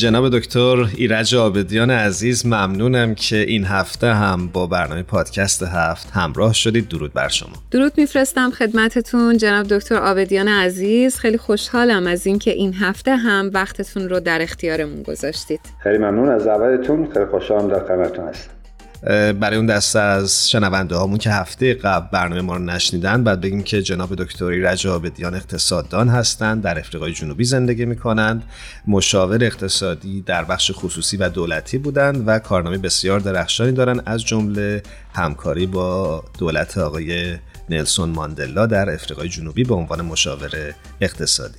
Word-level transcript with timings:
جناب 0.00 0.38
دکتر 0.38 0.86
ایرج 0.96 1.34
آبدیان 1.34 1.90
عزیز 1.90 2.46
ممنونم 2.46 3.14
که 3.14 3.36
این 3.36 3.64
هفته 3.64 4.14
هم 4.14 4.48
با 4.48 4.66
برنامه 4.66 5.02
پادکست 5.02 5.62
هفت 5.62 6.10
همراه 6.10 6.52
شدید. 6.52 6.88
درود 6.88 7.12
بر 7.12 7.28
شما. 7.28 7.52
درود 7.70 7.92
میفرستم 7.96 8.50
خدمتتون 8.50 9.36
جناب 9.36 9.66
دکتر 9.66 9.96
آبدیان 9.96 10.48
عزیز. 10.48 11.16
خیلی 11.16 11.38
خوشحالم 11.38 12.06
از 12.06 12.26
اینکه 12.26 12.50
این 12.50 12.74
هفته 12.74 13.16
هم 13.16 13.50
وقتتون 13.54 14.08
رو 14.08 14.20
در 14.20 14.42
اختیارمون 14.42 15.02
گذاشتید. 15.02 15.60
خیلی 15.82 15.98
ممنون 15.98 16.28
از 16.28 16.44
دعوتتون. 16.44 17.08
خیلی 17.12 17.26
خوشحالم 17.26 17.68
در 17.68 17.84
خدمتتون 17.84 18.28
هستم. 18.28 18.59
برای 19.02 19.56
اون 19.56 19.66
دسته 19.66 19.98
از 19.98 20.50
شنونده 20.50 20.96
هامون 20.96 21.18
که 21.18 21.30
هفته 21.30 21.74
قبل 21.74 22.06
برنامه 22.12 22.40
ما 22.40 22.56
رو 22.56 22.62
نشنیدن 22.62 23.24
بعد 23.24 23.40
بگیم 23.40 23.62
که 23.62 23.82
جناب 23.82 24.14
دکتر 24.14 24.44
ایرج 24.44 24.86
آبدیان 24.86 25.34
اقتصاددان 25.34 26.08
هستند 26.08 26.62
در 26.62 26.78
افریقای 26.78 27.12
جنوبی 27.12 27.44
زندگی 27.44 27.84
می‌کنند 27.84 28.42
مشاور 28.86 29.44
اقتصادی 29.44 30.20
در 30.20 30.44
بخش 30.44 30.70
خصوصی 30.74 31.16
و 31.16 31.28
دولتی 31.28 31.78
بودند 31.78 32.24
و 32.26 32.38
کارنامه 32.38 32.78
بسیار 32.78 33.20
درخشانی 33.20 33.72
دارند 33.72 34.02
از 34.06 34.22
جمله 34.24 34.82
همکاری 35.14 35.66
با 35.66 36.24
دولت 36.38 36.78
آقای 36.78 37.36
نلسون 37.70 38.10
ماندلا 38.10 38.66
در 38.66 38.90
افریقای 38.90 39.28
جنوبی 39.28 39.64
به 39.64 39.74
عنوان 39.74 40.00
مشاور 40.00 40.74
اقتصادی. 41.00 41.58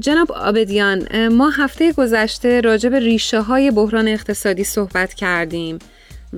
جناب 0.00 0.32
آبدیان 0.32 1.28
ما 1.28 1.50
هفته 1.50 1.92
گذشته 1.92 2.60
راجع 2.60 2.88
به 2.88 2.98
ریشه 2.98 3.40
های 3.40 3.70
بحران 3.70 4.08
اقتصادی 4.08 4.64
صحبت 4.64 5.14
کردیم. 5.14 5.78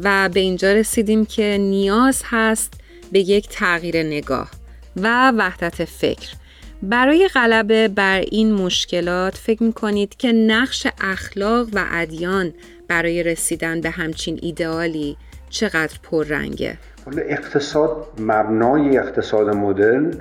و 0.04 0.28
به 0.28 0.40
اینجا 0.40 0.72
رسیدیم 0.72 1.26
که 1.26 1.56
نیاز 1.60 2.22
هست 2.24 2.80
به 3.12 3.18
یک 3.18 3.48
تغییر 3.48 4.02
نگاه 4.02 4.50
و 4.96 5.32
وحدت 5.36 5.84
فکر 5.84 6.28
برای 6.82 7.28
غلبه 7.34 7.88
بر 7.88 8.18
این 8.18 8.52
مشکلات 8.52 9.34
فکر 9.34 9.62
می 9.62 9.72
کنید 9.72 10.16
که 10.16 10.32
نقش 10.32 10.86
اخلاق 11.00 11.68
و 11.72 11.84
ادیان 11.90 12.52
برای 12.88 13.22
رسیدن 13.22 13.80
به 13.80 13.90
همچین 13.90 14.38
ایدئالی 14.42 15.16
چقدر 15.50 15.98
پررنگه؟ 16.02 16.78
اقتصاد 17.16 18.06
مبنای 18.18 18.98
اقتصاد 18.98 19.56
مدرن 19.56 20.12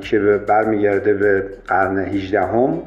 که 0.00 0.18
برمیگرده 0.18 1.14
به 1.14 1.48
قرن 1.66 1.98
18 1.98 2.40
هم 2.40 2.82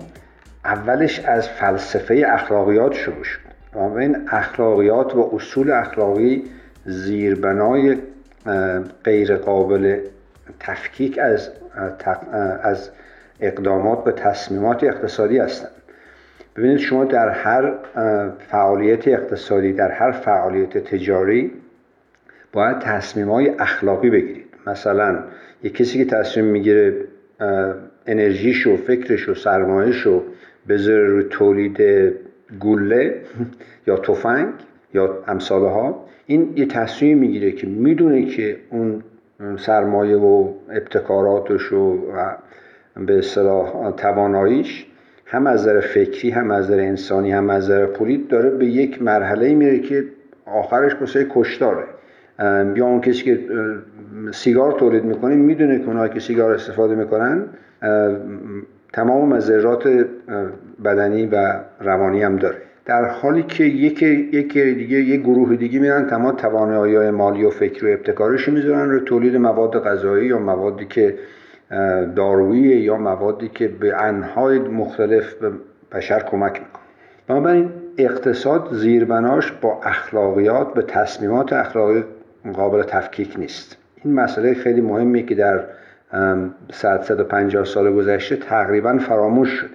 اولش 0.66 1.20
از 1.20 1.50
فلسفه 1.50 2.24
اخلاقیات 2.28 2.94
شروع 2.94 3.24
شد 3.24 3.41
این 3.76 4.18
اخلاقیات 4.28 5.16
و 5.16 5.30
اصول 5.34 5.72
اخلاقی 5.72 6.44
زیربنای 6.86 7.98
غیر 9.04 9.36
قابل 9.36 10.00
تفکیک 10.60 11.20
از 11.20 11.50
از 12.64 12.90
اقدامات 13.40 14.04
به 14.04 14.12
تصمیمات 14.12 14.84
اقتصادی 14.84 15.38
هستند. 15.38 15.72
ببینید 16.56 16.78
شما 16.78 17.06
در 17.06 17.30
هر 17.30 17.74
فعالیت 18.40 19.08
اقتصادی 19.08 19.74
در 19.74 19.92
هر 19.92 20.12
فعالیت 20.12 20.78
تجاری 20.78 21.52
باید 22.54 22.80
تصمیم 22.80 23.30
های 23.30 23.50
اخلاقی 23.50 24.10
بگیرید. 24.10 24.46
مثلا 24.68 25.24
یک 25.64 25.76
کسی 25.76 26.06
که 26.06 26.06
تصمیم 26.06 26.46
می‌گیره 26.46 26.94
انرژیش 28.08 28.68
و 28.68 28.78
فکرش 28.78 29.30
و 29.30 29.34
سرمایش 29.34 30.02
رو 30.02 30.24
بذاره 30.70 31.08
رو 31.08 31.24
تولید 31.24 31.78
گله 32.60 33.22
یا 33.88 33.98
تفنگ 33.98 34.54
یا 34.94 35.24
امثال 35.28 35.62
ها 35.62 36.06
این 36.26 36.54
یه 36.56 36.66
تصمیم 36.66 37.18
می‌گیره 37.18 37.52
که 37.52 37.68
می‌دونه 37.68 38.26
که 38.26 38.58
اون 38.70 39.04
سرمایه 39.58 40.18
و 40.18 40.54
ابتکاراتش 40.70 41.74
و 41.74 41.98
به 43.08 43.18
اصطلاح 43.18 43.92
تواناییش 43.92 44.86
هم 45.26 45.48
از 45.48 45.62
نظر 45.62 45.80
فکری 45.80 46.30
هم 46.30 46.52
از 46.52 46.66
نظر 46.66 46.80
انسانی 46.80 47.32
هم 47.32 47.50
از 47.50 47.64
نظر 47.64 47.86
پولی 47.86 48.18
داره 48.18 48.50
به 48.50 48.66
یک 48.66 49.02
مرحله 49.02 49.56
میره 49.56 49.80
که 49.80 50.06
آخرش 50.46 50.96
واسه 51.00 51.28
کشتاره. 51.30 51.84
یا 52.76 52.86
اون 52.86 53.02
کسی 53.02 53.24
که 53.24 53.40
سیگار 54.32 54.72
تولید 54.72 55.04
می‌کنه 55.04 55.36
می‌دونه 55.36 55.80
که 55.80 55.88
اونایی 55.88 56.14
که 56.14 56.20
سیگار 56.20 56.52
استفاده 56.52 56.96
می‌کنن 56.96 57.46
تمام 58.94 59.30
مذرات 59.30 60.06
بدنی 60.86 61.26
و 61.26 61.60
روانی 61.80 62.24
هم 62.24 62.36
داره. 62.36 62.58
در 62.86 63.06
حالی 63.06 63.44
که 63.44 63.64
یک 63.64 64.02
یک 64.02 64.58
دیگه 64.58 64.98
یک 64.98 65.22
گروه 65.22 65.56
دیگه 65.56 65.80
میرن 65.80 66.08
تمام 66.08 66.36
توانایی 66.36 66.96
های 66.96 67.12
مالی 67.12 67.46
و 67.46 67.50
فکری 67.50 67.88
و 67.88 67.94
ابتکارش 67.94 68.50
می‌ذارن 68.50 68.90
رو 68.90 69.00
تولید 69.00 69.36
مواد 69.36 69.84
غذایی 69.84 70.28
یا 70.28 70.40
موادی 70.40 70.86
که 70.86 71.16
دارویی 72.16 72.62
یا 72.62 72.98
موادی 72.98 73.50
که 73.54 73.68
به 73.68 74.02
انهای 74.02 74.60
مختلف 74.60 75.34
به 75.34 75.52
بشر 75.92 76.20
کمک 76.20 76.52
می‌کنه. 76.52 76.82
بنابراین 77.28 77.70
اقتصاد 77.98 78.70
زیربناش 78.74 79.52
با 79.52 79.80
اخلاقیات 79.84 80.74
به 80.74 80.82
تصمیمات 80.82 81.54
اخلاقی 81.54 82.04
قابل 82.54 82.84
تفکیک 82.84 83.40
نیست. 83.40 83.78
این 84.04 84.14
مسئله 84.14 84.54
خیلی 84.54 84.82
مهمی 84.82 85.26
که 85.26 85.36
در 85.36 85.64
150 86.72 87.66
سال 87.66 87.94
گذشته 87.94 88.36
تقریبا 88.36 88.98
فراموش 88.98 89.50
شده. 89.50 89.70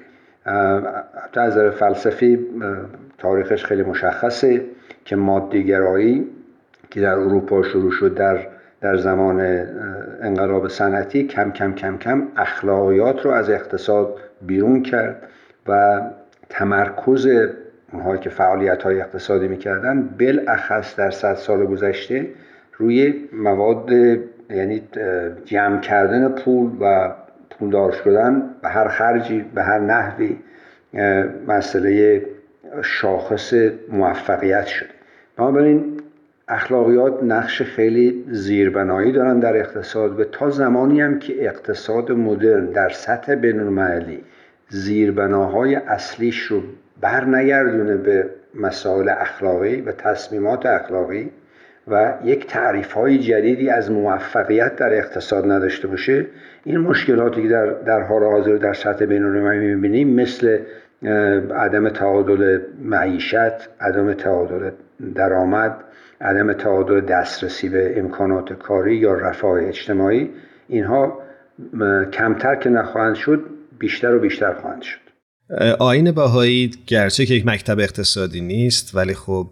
از 0.46 1.52
نظر 1.52 1.70
فلسفی 1.70 2.46
تاریخش 3.18 3.64
خیلی 3.64 3.82
مشخصه 3.82 4.64
که 5.04 5.16
مادیگرایی 5.16 6.26
که 6.90 7.00
در 7.00 7.18
اروپا 7.18 7.62
شروع 7.62 7.90
شد 7.90 8.14
در 8.14 8.46
در 8.80 8.96
زمان 8.96 9.40
انقلاب 10.22 10.68
صنعتی 10.68 11.26
کم 11.26 11.50
کم 11.50 11.72
کم 11.72 11.98
کم 11.98 12.22
اخلاقیات 12.36 13.24
رو 13.24 13.30
از 13.30 13.50
اقتصاد 13.50 14.16
بیرون 14.46 14.82
کرد 14.82 15.22
و 15.68 16.00
تمرکز 16.48 17.28
اونهایی 17.92 18.20
که 18.20 18.30
فعالیت 18.30 18.82
های 18.82 19.00
اقتصادی 19.00 19.48
می‌کردن 19.48 20.02
بالاخص 20.20 20.96
در 20.96 21.10
صد 21.10 21.34
سال 21.34 21.66
گذشته 21.66 22.28
روی 22.76 23.14
مواد 23.32 23.90
یعنی 24.50 24.82
جمع 25.44 25.80
کردن 25.80 26.28
پول 26.28 26.70
و 26.80 27.12
پولدار 27.50 27.92
شدن 27.92 28.42
به 28.62 28.68
هر 28.68 28.88
خرجی 28.88 29.44
به 29.54 29.62
هر 29.62 29.78
نحوی 29.78 30.36
مسئله 31.48 32.22
شاخص 32.82 33.54
موفقیت 33.92 34.66
شده 34.66 34.88
بنابراین 35.36 36.00
اخلاقیات 36.48 37.22
نقش 37.22 37.62
خیلی 37.62 38.24
زیربنایی 38.30 39.12
دارن 39.12 39.40
در 39.40 39.56
اقتصاد 39.56 40.20
و 40.20 40.24
تا 40.24 40.50
زمانی 40.50 41.00
هم 41.00 41.18
که 41.18 41.46
اقتصاد 41.46 42.12
مدرن 42.12 42.66
در 42.66 42.88
سطح 42.88 43.34
بینالمللی 43.34 44.24
زیربناهای 44.68 45.74
اصلیش 45.74 46.38
رو 46.38 46.62
بر 47.00 47.24
نگردونه 47.24 47.96
به 47.96 48.30
مسائل 48.54 49.08
اخلاقی 49.08 49.80
و 49.80 49.92
تصمیمات 49.92 50.66
اخلاقی 50.66 51.30
و 51.88 52.14
یک 52.24 52.46
تعریف 52.46 52.92
های 52.92 53.18
جدیدی 53.18 53.70
از 53.70 53.90
موفقیت 53.90 54.76
در 54.76 54.94
اقتصاد 54.94 55.50
نداشته 55.50 55.88
باشه. 55.88 56.26
این 56.64 56.78
مشکلاتی 56.78 57.42
که 57.42 57.48
در, 57.48 57.66
در 57.66 58.00
حال 58.00 58.22
حاضر 58.22 58.56
در 58.56 58.72
سطح 58.72 59.04
بین 59.04 59.24
المللی 59.24 59.74
می‌بینیم 59.74 60.20
مثل 60.20 60.58
عدم 61.54 61.88
تعادل 61.88 62.60
معیشت 62.82 63.68
عدم 63.80 64.12
تعادل 64.12 64.70
درآمد 65.14 65.76
عدم 66.20 66.52
تعادل 66.52 67.00
دسترسی 67.00 67.68
به 67.68 67.98
امکانات 67.98 68.52
کاری 68.52 68.96
یا 68.96 69.14
رفاه 69.14 69.64
اجتماعی 69.64 70.30
اینها 70.68 71.22
کمتر 72.12 72.54
که 72.54 72.70
نخواهند 72.70 73.14
شد 73.14 73.44
بیشتر 73.78 74.14
و 74.14 74.18
بیشتر 74.18 74.52
خواهند 74.52 74.82
شد. 74.82 75.05
آین 75.78 76.12
باهایی 76.12 76.70
گرچه 76.86 77.26
که 77.26 77.34
یک 77.34 77.46
مکتب 77.46 77.78
اقتصادی 77.78 78.40
نیست 78.40 78.94
ولی 78.94 79.14
خب 79.14 79.46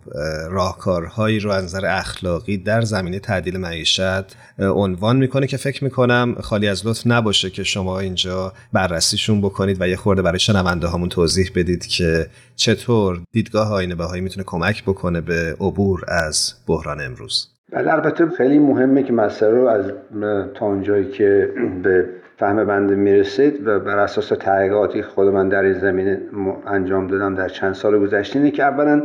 راهکارهایی 0.50 1.40
رو 1.40 1.50
از 1.50 1.64
نظر 1.64 1.86
اخلاقی 1.86 2.56
در 2.56 2.82
زمینه 2.82 3.18
تعدیل 3.18 3.56
معیشت 3.56 4.36
عنوان 4.58 5.16
می‌کنه 5.16 5.46
که 5.46 5.56
فکر 5.56 5.84
می‌کنم 5.84 6.34
خالی 6.40 6.68
از 6.68 6.86
لطف 6.86 7.02
نباشه 7.06 7.50
که 7.50 7.64
شما 7.64 8.00
اینجا 8.00 8.52
بررسیشون 8.72 9.40
بکنید 9.40 9.80
و 9.80 9.88
یه 9.88 9.96
خورده 9.96 10.22
برای 10.22 10.38
شنونده 10.38 10.86
هامون 10.86 11.08
توضیح 11.08 11.50
بدید 11.54 11.86
که 11.86 12.26
چطور 12.56 13.20
دیدگاه 13.32 13.72
آین 13.72 13.94
باهایی 13.94 14.22
می‌تونه 14.22 14.44
کمک 14.46 14.82
بکنه 14.82 15.20
به 15.20 15.56
عبور 15.60 16.04
از 16.08 16.54
بحران 16.66 17.00
امروز. 17.00 17.48
بله 17.72 17.92
البته 17.92 18.28
خیلی 18.36 18.58
مهمه 18.58 19.02
که 19.02 19.12
مسئله 19.12 19.50
رو 19.50 19.66
از 19.66 19.92
تا 20.54 20.66
اونجایی 20.66 21.10
که 21.10 21.48
به 21.82 22.06
فهم 22.36 22.64
بنده 22.64 22.94
می‌رسید 22.94 23.66
و 23.66 23.80
بر 23.80 23.98
اساس 23.98 24.28
تحقیقاتی 24.28 25.02
خود 25.02 25.28
من 25.28 25.48
در 25.48 25.62
این 25.62 25.72
زمینه 25.72 26.20
انجام 26.66 27.06
دادم 27.06 27.34
در 27.34 27.48
چند 27.48 27.72
سال 27.72 27.98
گذشته 27.98 28.38
اینه 28.38 28.50
که 28.50 28.62
اولا 28.62 29.02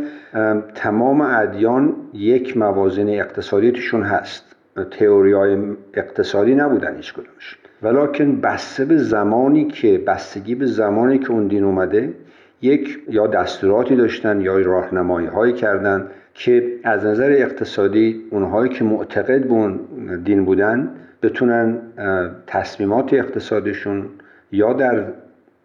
تمام 0.76 1.22
ادیان 1.22 1.96
یک 2.14 2.58
موازین 2.58 3.10
اقتصادی 3.10 3.72
توشون 3.72 4.04
هست. 4.04 4.50
تئوری 4.92 5.32
های 5.32 5.58
اقتصادی 5.94 6.56
نبودن 6.56 6.96
هیچ 6.96 7.14
کدومش 7.14 7.58
ولیکن 7.82 8.42
بسته 8.42 8.86
به 8.86 8.98
زمانی 8.98 9.66
که 9.66 9.98
بستگی 9.98 10.56
به 10.56 10.66
زمانی 10.66 11.20
که 11.20 11.32
اون 11.32 11.48
دین 11.48 11.64
اومده 11.64 12.14
یک 12.62 13.00
یا 13.10 13.28
دستوراتی 13.28 13.96
داشتن 13.96 14.42
یا 14.42 14.58
راهنمایی 14.58 15.28
هایی 15.28 15.54
کردن 15.54 16.08
که 16.34 16.80
از 16.84 17.06
نظر 17.06 17.32
اقتصادی 17.32 18.22
اونهایی 18.30 18.70
که 18.70 18.84
معتقد 18.84 19.44
به 19.44 19.52
اون 19.52 19.80
دین 20.24 20.46
بودن 20.46 20.92
بتونن 21.24 21.78
تصمیمات 22.48 23.14
اقتصادشون 23.14 24.06
یا 24.52 24.74
در 24.74 25.06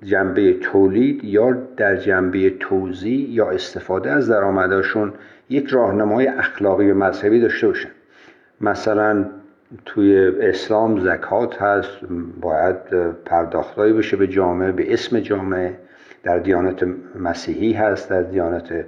جنبه 0.03 0.53
تولید 0.53 1.25
یا 1.25 1.53
در 1.77 1.97
جنبه 1.97 2.51
توزیع 2.51 3.31
یا 3.31 3.51
استفاده 3.51 4.11
از 4.11 4.29
درآمدشون 4.29 5.13
یک 5.51 5.67
راهنمای 5.67 6.27
اخلاقی 6.27 6.91
و 6.91 6.95
مذهبی 6.95 7.41
داشته 7.41 7.67
باشن. 7.67 7.91
مثلا 8.61 9.25
توی 9.87 10.33
اسلام 10.41 11.01
زکات 11.01 11.63
هست 11.63 11.91
باید 12.41 12.77
پرداختایی 13.25 13.93
بشه 13.93 14.17
به 14.17 14.27
جامعه 14.27 14.73
به 14.73 14.93
اسم 14.93 15.21
جامعه. 15.21 15.75
در 16.23 16.39
دیانت 16.39 16.87
مسیحی 17.19 17.73
هست 17.73 18.11
در 18.11 18.23
دیانت 18.23 18.85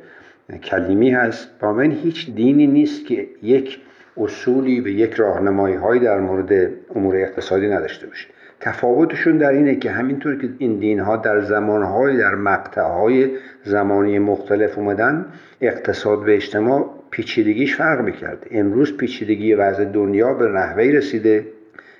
کلیمی 0.54 1.10
هست. 1.10 1.58
بنابراین 1.60 1.92
هیچ 1.92 2.34
دینی 2.34 2.66
نیست 2.66 3.06
که 3.06 3.26
یک 3.42 3.78
اصولی 4.16 4.80
و 4.80 4.88
یک 4.88 5.14
راهنمایی 5.14 5.74
هایی 5.74 6.00
در 6.00 6.20
مورد 6.20 6.70
امور 6.94 7.16
اقتصادی 7.16 7.68
نداشته 7.68 8.06
باشه 8.06 8.28
تفاوتشون 8.60 9.38
در 9.38 9.52
اینه 9.52 9.76
که 9.76 9.90
همینطور 9.90 10.38
که 10.38 10.48
این 10.58 10.78
دین 10.78 11.00
ها 11.00 11.16
در 11.16 11.40
زمانهای 11.40 12.16
در 12.16 12.34
مقطع 12.34 13.28
زمانی 13.64 14.18
مختلف 14.18 14.78
اومدن 14.78 15.26
اقتصاد 15.60 16.18
و 16.18 16.30
اجتماع 16.30 16.90
پیچیدگیش 17.10 17.76
فرق 17.76 18.00
می‌کرد 18.00 18.46
امروز 18.50 18.96
پیچیدگی 18.96 19.54
وضع 19.54 19.84
دنیا 19.84 20.34
به 20.34 20.48
نحوه 20.48 20.82
رسیده 20.82 21.46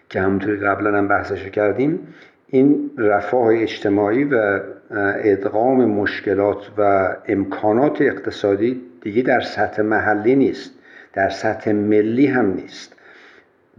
که 0.08 0.20
همونطوری 0.20 0.56
قبلا 0.56 0.99
هم 0.99 1.08
بحثش 1.08 1.44
کردیم 1.44 1.99
این 2.48 2.90
رفاه 2.98 3.54
اجتماعی 3.54 4.25
و 4.25 4.60
ادغام 5.25 5.84
مشکلات 5.84 6.70
و 6.78 7.08
امکانات 7.28 8.02
اقتصادی 8.02 8.81
دیگه 9.00 9.22
در 9.22 9.40
سطح 9.40 9.82
محلی 9.82 10.37
نیست 10.37 10.72
در 11.16 11.28
سطح 11.28 11.72
ملی 11.72 12.26
هم 12.26 12.54
نیست. 12.54 12.93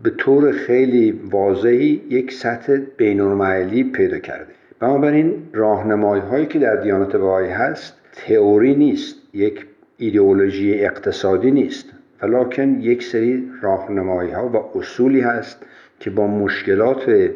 به 0.03 0.09
طور 0.09 0.51
خیلی 0.51 1.21
واضحی 1.31 2.01
یک 2.09 2.33
سطح 2.33 2.77
بین 2.97 3.91
پیدا 3.91 4.17
کرده. 4.17 4.51
بنابراین 4.79 5.33
راهنمایی 5.53 6.21
هایی 6.21 6.45
که 6.45 6.59
در 6.59 6.75
دیانت 6.75 7.15
بهایی 7.15 7.49
هست 7.49 7.93
تئوری 8.13 8.75
نیست 8.75 9.15
یک 9.33 9.65
ایدئولوژی 9.97 10.85
اقتصادی 10.85 11.51
نیست. 11.51 11.85
ولیکن 12.21 12.79
یک 12.81 13.03
سری 13.03 13.49
راهنمایی 13.61 14.31
ها 14.31 14.49
و 14.49 14.77
اصولی 14.77 15.21
هست 15.21 15.65
که 15.99 16.09
با 16.09 16.27
مشکلات 16.27 17.29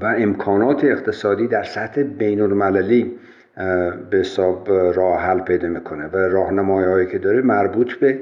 و 0.00 0.06
امکانات 0.06 0.84
اقتصادی 0.84 1.46
در 1.46 1.62
سطح 1.62 2.02
بین 2.02 2.40
المللی 2.40 3.12
به 4.10 4.18
حساب 4.18 4.68
راه 4.70 5.20
حل 5.20 5.40
پیدا 5.40 5.68
می‌کنه 5.68 6.06
و 6.06 6.16
راهنمایی 6.16 6.86
هایی 6.86 7.06
که 7.06 7.18
داره 7.18 7.42
مربوط 7.42 7.92
به 7.92 8.20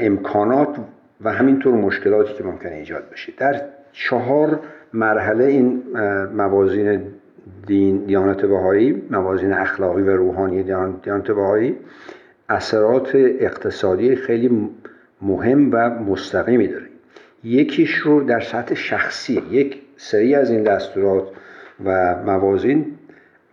امکانات 0.00 0.76
و 1.24 1.32
همینطور 1.32 1.74
مشکلاتی 1.74 2.34
که 2.34 2.44
ممکنه 2.44 2.72
ایجاد 2.72 3.02
بشه. 3.12 3.32
در 3.38 3.60
چهار 3.92 4.60
مرحله 4.92 5.44
این 5.44 5.82
موازین 6.36 7.00
دین 7.66 7.96
دیانت 7.96 8.44
بهایی 8.44 9.02
موازین 9.10 9.52
اخلاقی 9.52 10.02
و 10.02 10.16
روحانی 10.16 10.62
دیانت 10.62 11.30
بهایی 11.30 11.76
اثرات 12.48 13.10
اقتصادی 13.14 14.16
خیلی 14.16 14.70
مهم 15.22 15.68
و 15.72 15.90
مستقیمی 15.90 16.68
داره. 16.68 16.86
یکیش 17.44 17.94
رو 17.94 18.24
در 18.24 18.40
سطح 18.40 18.74
شخصی 18.74 19.42
یک 19.50 19.81
سری 20.04 20.34
از 20.34 20.50
این 20.50 20.62
دستورات 20.62 21.28
و 21.84 22.16
موازین 22.26 22.86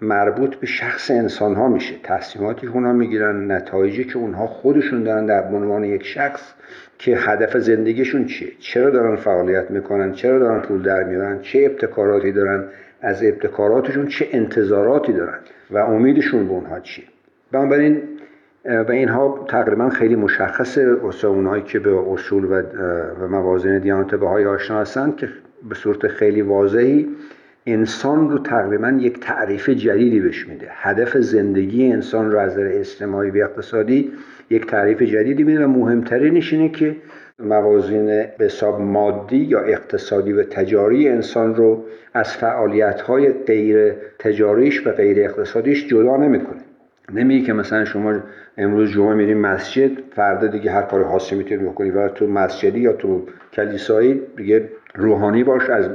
مربوط 0.02 0.56
به 0.56 0.68
شخص 0.68 1.12
انسان 1.12 1.56
ها 1.56 1.68
میشه. 1.68 1.96
تصمیماتی 2.04 2.68
که 2.68 2.74
اونها 2.74 2.94
می‌گیرن 2.94 3.52
نتایجی 3.52 4.04
که 4.04 4.18
اونها 4.18 4.48
خودشون 4.48 5.04
دارن 5.04 5.26
در 5.26 5.44
عنوان 5.44 5.84
یک 5.84 6.06
شخص 6.06 6.54
که 6.98 7.18
هدف 7.18 7.58
زندگیشون 7.58 8.26
چیه؟ 8.26 8.52
چرا 8.60 8.90
دارن 8.90 9.16
فعالیت 9.16 9.72
می‌کنن؟ 9.72 10.12
چرا 10.12 10.40
دارن 10.40 10.62
پول 10.62 10.82
در 10.82 11.04
میارن؟ 11.04 11.40
چه 11.42 11.60
ابتکاراتی 11.72 12.32
دارن؟ 12.32 12.64
از 13.02 13.24
ابتکاراتشون 13.24 14.08
چه 14.08 14.28
انتظاراتی 14.32 15.14
دارن؟ 15.14 15.40
و 15.72 15.78
امیدشون 15.78 16.48
به 16.48 16.54
اونها 16.54 16.80
چیه؟ 16.80 17.06
بنابراین 17.52 18.02
و 18.66 18.92
اینها 18.92 19.46
تقریبا 19.48 19.90
خیلی 19.90 20.16
مشخصه 20.16 20.94
واسه 20.94 21.28
اونهایی 21.28 21.64
که 21.64 21.80
به 21.80 22.12
اصول 22.12 22.46
و, 22.46 22.62
موازین 23.28 23.80
دیانت 23.80 24.16
بهایی 24.16 24.46
آشنا 24.46 24.80
هستند 24.80 25.16
که 25.18 25.30
به 25.70 25.76
صورت 25.76 26.08
خیلی 26.08 26.42
واضحی 26.42 27.08
انسان 27.66 28.30
رو 28.30 28.40
تقریبا 28.40 28.98
یک 29.00 29.20
تعریف 29.20 29.70
جدیدی 29.70 30.20
بهش 30.20 30.48
میده. 30.48 30.68
هدف 30.70 31.18
زندگی 31.18 31.92
انسان 31.92 32.32
رو 32.32 32.40
از 32.40 32.52
نظر 32.52 32.70
اجتماعی 32.74 33.30
و 33.30 33.44
اقتصادی 33.44 34.12
یک 34.50 34.66
تعریف 34.66 35.02
جدیدی 35.02 35.44
میده 35.44 35.66
و 35.66 35.68
مهمترینش 35.68 36.54
اینه 36.54 36.70
که 36.70 36.96
موازین 37.40 38.06
به 38.06 38.46
حساب 38.46 38.82
مادی 38.82 39.38
یا 39.38 39.60
اقتصادی 39.60 40.34
و 40.34 40.44
تجاری 40.44 41.10
انسان 41.10 41.56
رو 41.56 41.86
از 42.14 42.38
فعالیت 42.38 43.02
های 43.02 43.30
غیر 43.32 43.94
تجاریش 44.20 44.88
و 44.88 44.92
غیر 44.92 45.20
اقتصادیش 45.20 45.88
جدا 45.88 46.18
نمی‌کنه. 46.18 46.60
نمیگه 47.14 47.46
که 47.46 47.54
مثلا 47.54 47.86
شما 47.86 48.20
امروز 48.58 48.92
جمعه 48.92 49.14
میریم 49.14 49.38
مسجد 49.38 49.92
فردا 50.16 50.48
دیگه 50.48 50.72
هر 50.72 50.82
کار 50.82 51.04
خاصی 51.04 51.36
می‌تونی 51.36 51.64
بکنی 51.64 51.90
و 51.90 52.08
تو 52.08 52.28
مسجدی 52.28 52.80
یا 52.80 52.94
تو 52.94 53.24
کلیسایی 53.54 54.22
دیگه 54.38 54.70
روحانی 54.96 55.44
باش 55.44 55.70
از 55.70 55.90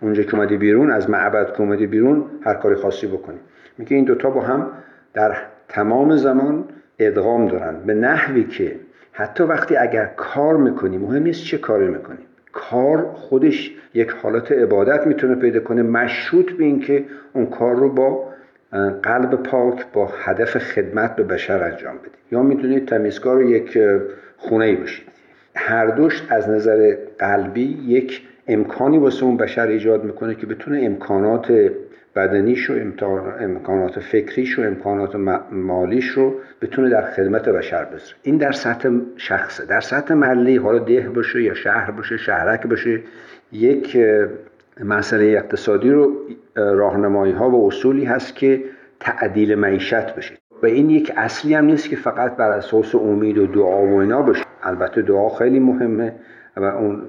اونجا 0.00 0.22
که 0.22 0.34
اومدی 0.34 0.56
بیرون 0.56 0.90
از 0.90 1.10
معبد 1.10 1.52
که 1.52 1.60
اومدی 1.60 1.86
بیرون 1.86 2.24
هر 2.44 2.54
کاری 2.54 2.74
خاصی 2.74 3.06
بکنی. 3.06 3.38
میگه 3.78 3.96
این 3.96 4.04
دوتا 4.04 4.30
با 4.30 4.40
هم 4.40 4.66
در 5.14 5.36
تمام 5.68 6.16
زمان 6.16 6.64
ادغام 6.98 7.48
دارن. 7.48 7.76
به 7.86 7.94
نحوی 7.94 8.44
که 8.44 8.76
حتی 9.12 9.44
وقتی 9.44 9.76
اگر 9.76 10.10
کار 10.16 10.56
می‌کنی 10.56 10.98
مهم 10.98 11.22
نیست 11.22 11.44
چه 11.44 11.58
کاری 11.58 11.88
می‌کنی. 11.88 12.18
کار 12.52 13.10
خودش 13.14 13.76
یک 13.94 14.10
حالت 14.10 14.52
عبادت 14.52 15.06
می‌تونه 15.06 15.34
پیدا 15.34 15.60
کنه 15.60 15.82
مشروط 15.82 16.52
به 16.52 16.64
اینکه 16.64 17.04
اون 17.32 17.46
کار 17.46 17.76
رو 17.76 17.88
با 17.88 18.30
قلب 19.02 19.42
پاک 19.42 19.84
با 19.92 20.10
هدف 20.22 20.58
خدمت 20.58 21.16
به 21.16 21.22
بشر 21.22 21.62
انجام 21.62 21.96
بدی. 21.96 22.18
یا 22.32 22.42
می‌تونید 22.42 22.88
تمیزکار 22.88 23.42
یک 23.42 23.78
خونه 24.36 24.64
ای 24.64 24.76
باشید 24.76 25.08
هر 25.56 25.86
دوش 25.86 26.26
از 26.28 26.48
نظر 26.48 26.96
قلبی 27.18 27.78
یک 27.86 28.28
امکانی 28.50 28.98
واسه 28.98 29.24
اون 29.24 29.36
بشر 29.36 29.66
ایجاد 29.66 30.04
می‌کنه 30.04 30.34
که 30.34 30.46
بتونه 30.46 30.80
امکانات 30.84 31.52
بدنیش 32.16 32.70
و 32.70 32.74
امکانات 33.40 34.00
فکریش 34.00 34.58
و 34.58 34.62
امکانات 34.62 35.16
مالیش 35.52 36.08
رو 36.08 36.34
بتونه 36.62 36.90
در 36.90 37.02
خدمت 37.02 37.48
بشر 37.48 37.84
بذاره. 37.84 38.14
این 38.22 38.36
در 38.36 38.52
سطح 38.52 38.90
شخصه. 39.16 39.66
در 39.66 39.80
سطح 39.80 40.14
محلی 40.14 40.56
حالا 40.56 40.78
ده 40.78 41.08
باشه 41.08 41.42
یا 41.42 41.54
شهر 41.54 41.90
باشه 41.90 42.16
شهرک 42.16 42.66
باشه 42.66 43.00
یک 43.52 43.98
مسئله 44.84 45.24
اقتصادی 45.24 45.90
رو 45.90 46.12
راهنمایی 46.54 47.32
ها 47.32 47.50
و 47.50 47.66
اصولی 47.66 48.04
هست 48.04 48.36
که 48.36 48.64
تعدیل 49.00 49.54
معیشت 49.54 50.14
بشه. 50.14 50.34
و 50.62 50.66
این 50.66 50.90
یک 50.90 51.12
اصلی 51.16 51.54
هم 51.54 51.64
نیست 51.64 51.90
که 51.90 51.96
فقط 51.96 52.36
بر 52.36 52.50
اساس 52.50 52.94
امید 52.94 53.38
و 53.38 53.46
دعا 53.46 53.86
و 53.86 53.94
اینا 53.94 54.22
باشه. 54.22 54.44
البته 54.62 55.02
دعا 55.02 55.28
خیلی 55.28 55.58
مهمه. 55.58 56.12
و 56.60 56.64
اون 56.64 57.02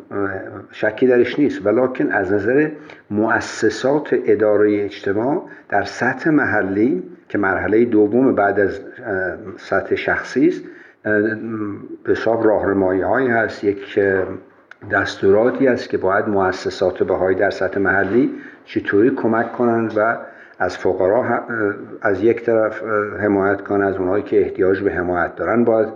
شکی 0.72 1.08
درش 1.08 1.40
نیست. 1.40 1.66
ولیکن 1.66 2.12
از 2.12 2.34
نظر 2.34 2.70
مؤسسات 3.12 4.16
اداره 4.26 4.84
اجتماع 4.84 5.46
در 5.70 5.84
سطح 5.84 6.30
محلی 6.30 7.04
که 7.30 7.38
مرحله 7.38 7.86
دوم 7.86 8.36
بعد 8.36 8.60
از 8.60 8.82
سطح 9.58 9.96
شخصی 9.96 10.48
است 10.48 10.64
به 12.04 12.12
حساب 12.12 12.46
راهنمایی 12.46 13.02
هایی 13.02 13.28
هست. 13.28 13.64
یک 13.64 14.00
دستوراتی 14.92 15.68
است 15.68 15.90
که 15.90 15.98
باید 15.98 16.28
مؤسسات 16.28 17.04
بهایی 17.04 17.38
در 17.38 17.50
سطح 17.50 17.80
محلی 17.80 18.34
چطوری 18.66 19.10
کمک 19.10 19.52
کنند 19.52 19.94
و 19.98 20.18
از 20.60 20.78
فقرا 20.78 21.44
از 22.02 22.24
یک 22.24 22.44
طرف 22.44 22.84
حمایت 23.20 23.62
کنند. 23.62 23.94
از 23.94 23.96
اونهایی 23.98 24.24
که 24.24 24.42
احتیاج 24.42 24.82
به 24.82 24.92
حمایت 24.92 25.36
دارن 25.36 25.64
باید 25.64 25.90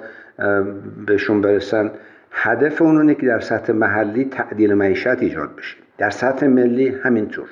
بهشون 1.07 1.41
برسن. 1.41 1.91
هدف 2.37 2.81
اون 2.81 2.97
اینه 2.97 3.15
که 3.15 3.25
در 3.27 3.39
سطح 3.39 3.73
محلی 3.73 4.25
تعدیل 4.25 4.73
معیشت 4.73 5.07
ایجاد 5.07 5.55
بشه. 5.55 5.77
در 5.97 6.09
سطح 6.09 6.47
ملی 6.47 6.89
همینطور. 6.89 7.47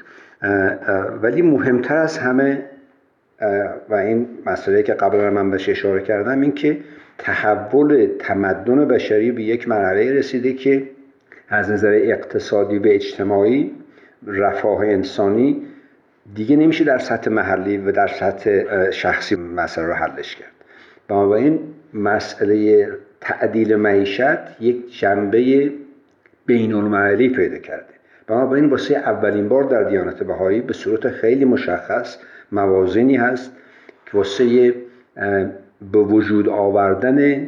ولی 1.21 1.41
مهمتر 1.41 1.97
از 1.97 2.17
همه 2.17 2.65
و 3.89 3.93
این 3.95 4.27
مسئله 4.45 4.83
که 4.83 4.93
قبلا 4.93 5.29
من 5.29 5.51
بهش 5.51 5.69
اشاره 5.69 6.01
کردم 6.01 6.41
این 6.41 6.51
که 6.51 6.77
تحول 7.17 8.07
تمدن 8.19 8.87
بشری 8.87 9.31
به 9.31 9.43
یک 9.43 9.67
مرحله 9.67 10.13
رسیده 10.13 10.53
که 10.53 10.89
از 11.49 11.71
نظر 11.71 11.99
اقتصادی 12.03 12.77
و 12.77 12.83
اجتماعی 12.85 13.71
رفاه 14.27 14.79
انسانی 14.79 15.61
دیگه 16.35 16.55
نمیشه 16.55 16.83
در 16.83 16.97
سطح 16.97 17.31
محلی 17.31 17.77
و 17.77 17.91
در 17.91 18.07
سطح 18.07 18.91
شخصی 18.91 19.35
مسئله 19.35 19.85
رو 19.85 19.93
حلش 19.93 20.35
کرد. 20.35 20.51
بنابراین 21.07 21.59
مسئله 21.93 22.87
تعدیل 23.23 23.75
معیشت 23.75 24.61
یک 24.61 24.99
جنبه 24.99 25.71
بین 26.45 26.73
المللی 26.73 27.29
پیدا 27.29 27.57
کرده. 27.57 27.93
بنابراین 28.27 28.69
واسه 28.69 28.95
اولین 28.95 29.47
بار 29.49 29.63
در 29.63 29.83
دیانت 29.83 30.23
بهایی 30.23 30.61
به 30.61 30.73
صورت 30.73 31.09
خیلی 31.09 31.45
مشخص 31.45 32.17
موازینی 32.51 33.15
هست 33.15 33.51
که 34.05 34.17
واسه 34.17 34.73
به 35.91 35.99
وجود 35.99 36.49
آوردن 36.49 37.47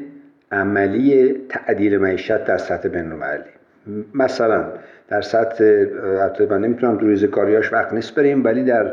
عملی 0.52 1.36
تعدیل 1.50 1.98
معیشت 1.98 2.46
در 2.46 2.58
سطح 2.58 2.90
بینالمللی. 2.90 3.44
مثلا 4.14 4.66
در 5.08 5.22
سطح 5.22 5.64
من 6.50 6.62
نمی‌تونم 6.62 6.98
دو 6.98 7.28
کاریاش 7.28 7.74
وقت 7.74 7.94
نیست 7.94 8.16
بریم 8.16 8.44
ولی 8.44 8.64
در 8.64 8.92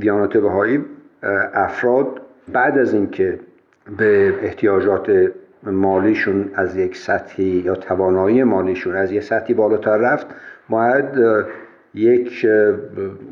دیانات 0.00 0.36
بهایی 0.36 0.84
افراد 1.54 2.20
بعد 2.52 2.78
از 2.78 2.94
اینکه 2.94 3.38
به 3.98 4.34
احتیاجات 4.42 5.32
مالیشون 5.66 6.50
از 6.54 6.76
یک 6.76 6.96
سطحی 6.96 7.44
یا 7.44 7.74
توانایی 7.74 8.44
مالیشون 8.44 8.96
از 8.96 9.12
یک 9.12 9.22
سطحی 9.22 9.54
بالاتر 9.54 9.96
رفت 9.96 10.26
باید 10.68 11.04
یک 11.94 12.46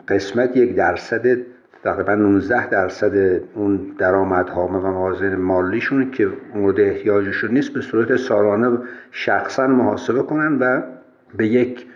قسمت 0.08 0.56
یک 0.56 0.76
درصد 0.76 1.36
تقریبا 1.84 2.14
19 2.14 2.68
درصد 2.68 3.40
اون 3.54 3.80
درآمدها 3.98 4.66
و 4.66 4.70
موازین 4.70 5.34
مالیشون 5.34 6.10
که 6.10 6.28
مورد 6.54 6.80
احتیاجشون 6.80 7.50
نیست 7.50 7.72
به 7.72 7.80
صورت 7.80 8.16
سالانه 8.16 8.78
شخصا 9.10 9.66
محاسبه 9.66 10.22
کنن 10.22 10.58
و 10.58 10.82
به 11.36 11.46
یک 11.46 11.86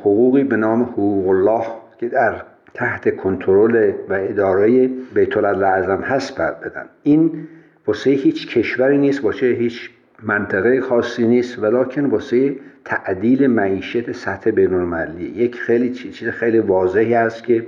حقوقی 0.00 0.44
به 0.44 0.56
نام 0.56 0.82
حقوق 0.82 1.28
الله 1.28 1.64
که 1.98 2.08
در 2.08 2.42
تحت 2.74 3.16
کنترل 3.16 3.92
و 4.08 4.12
اداره 4.12 4.90
بیت 5.14 5.36
اعظم 5.36 6.00
هست 6.00 6.40
بدن. 6.40 6.84
این 7.02 7.48
واسه 7.86 8.10
هیچ 8.10 8.58
کشوری 8.58 8.98
نیست 8.98 9.24
واسه 9.24 9.46
هیچ 9.46 9.90
منطقه 10.22 10.80
خاصی 10.80 11.26
نیست 11.26 11.58
ولیکن 11.58 12.04
واسه 12.04 12.56
تعدیل 12.84 13.46
معیشت 13.46 14.12
سطح 14.12 14.50
بینالمللی. 14.50 15.24
یک 15.24 15.56
خیلی 15.56 15.90
چیز 15.90 16.28
خیلی 16.28 16.58
واضحی 16.58 17.14
است 17.14 17.44
که 17.44 17.66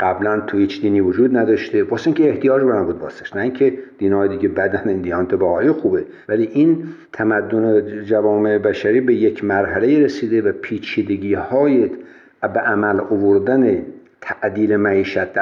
قبلا 0.00 0.40
تو 0.40 0.58
هیچ 0.58 0.80
دینی 0.80 1.00
وجود 1.00 1.36
نداشته. 1.36 1.84
واسه 1.84 2.06
اینکه 2.06 2.28
احتیاج 2.28 2.62
رو 2.62 2.80
نبود 2.80 3.00
واسش 3.00 3.36
نه 3.36 3.42
اینکه 3.42 3.78
دینهای 3.98 4.28
دیگه 4.28 4.48
بدن 4.48 4.88
این 4.88 5.00
دیانت 5.00 5.34
باهای 5.34 5.70
خوبه. 5.70 6.04
ولی 6.28 6.48
این 6.52 6.84
تمدن 7.12 8.04
جوامع 8.04 8.58
بشری 8.58 9.00
به 9.00 9.14
یک 9.14 9.44
مرحله 9.44 10.04
رسیده 10.04 10.42
و 10.42 10.52
پیچیدگی 10.52 11.34
های 11.34 11.90
به 12.54 12.60
عمل 12.60 13.00
آوردن 13.00 13.82
تعدیل 14.20 14.76
معیشت 14.76 15.32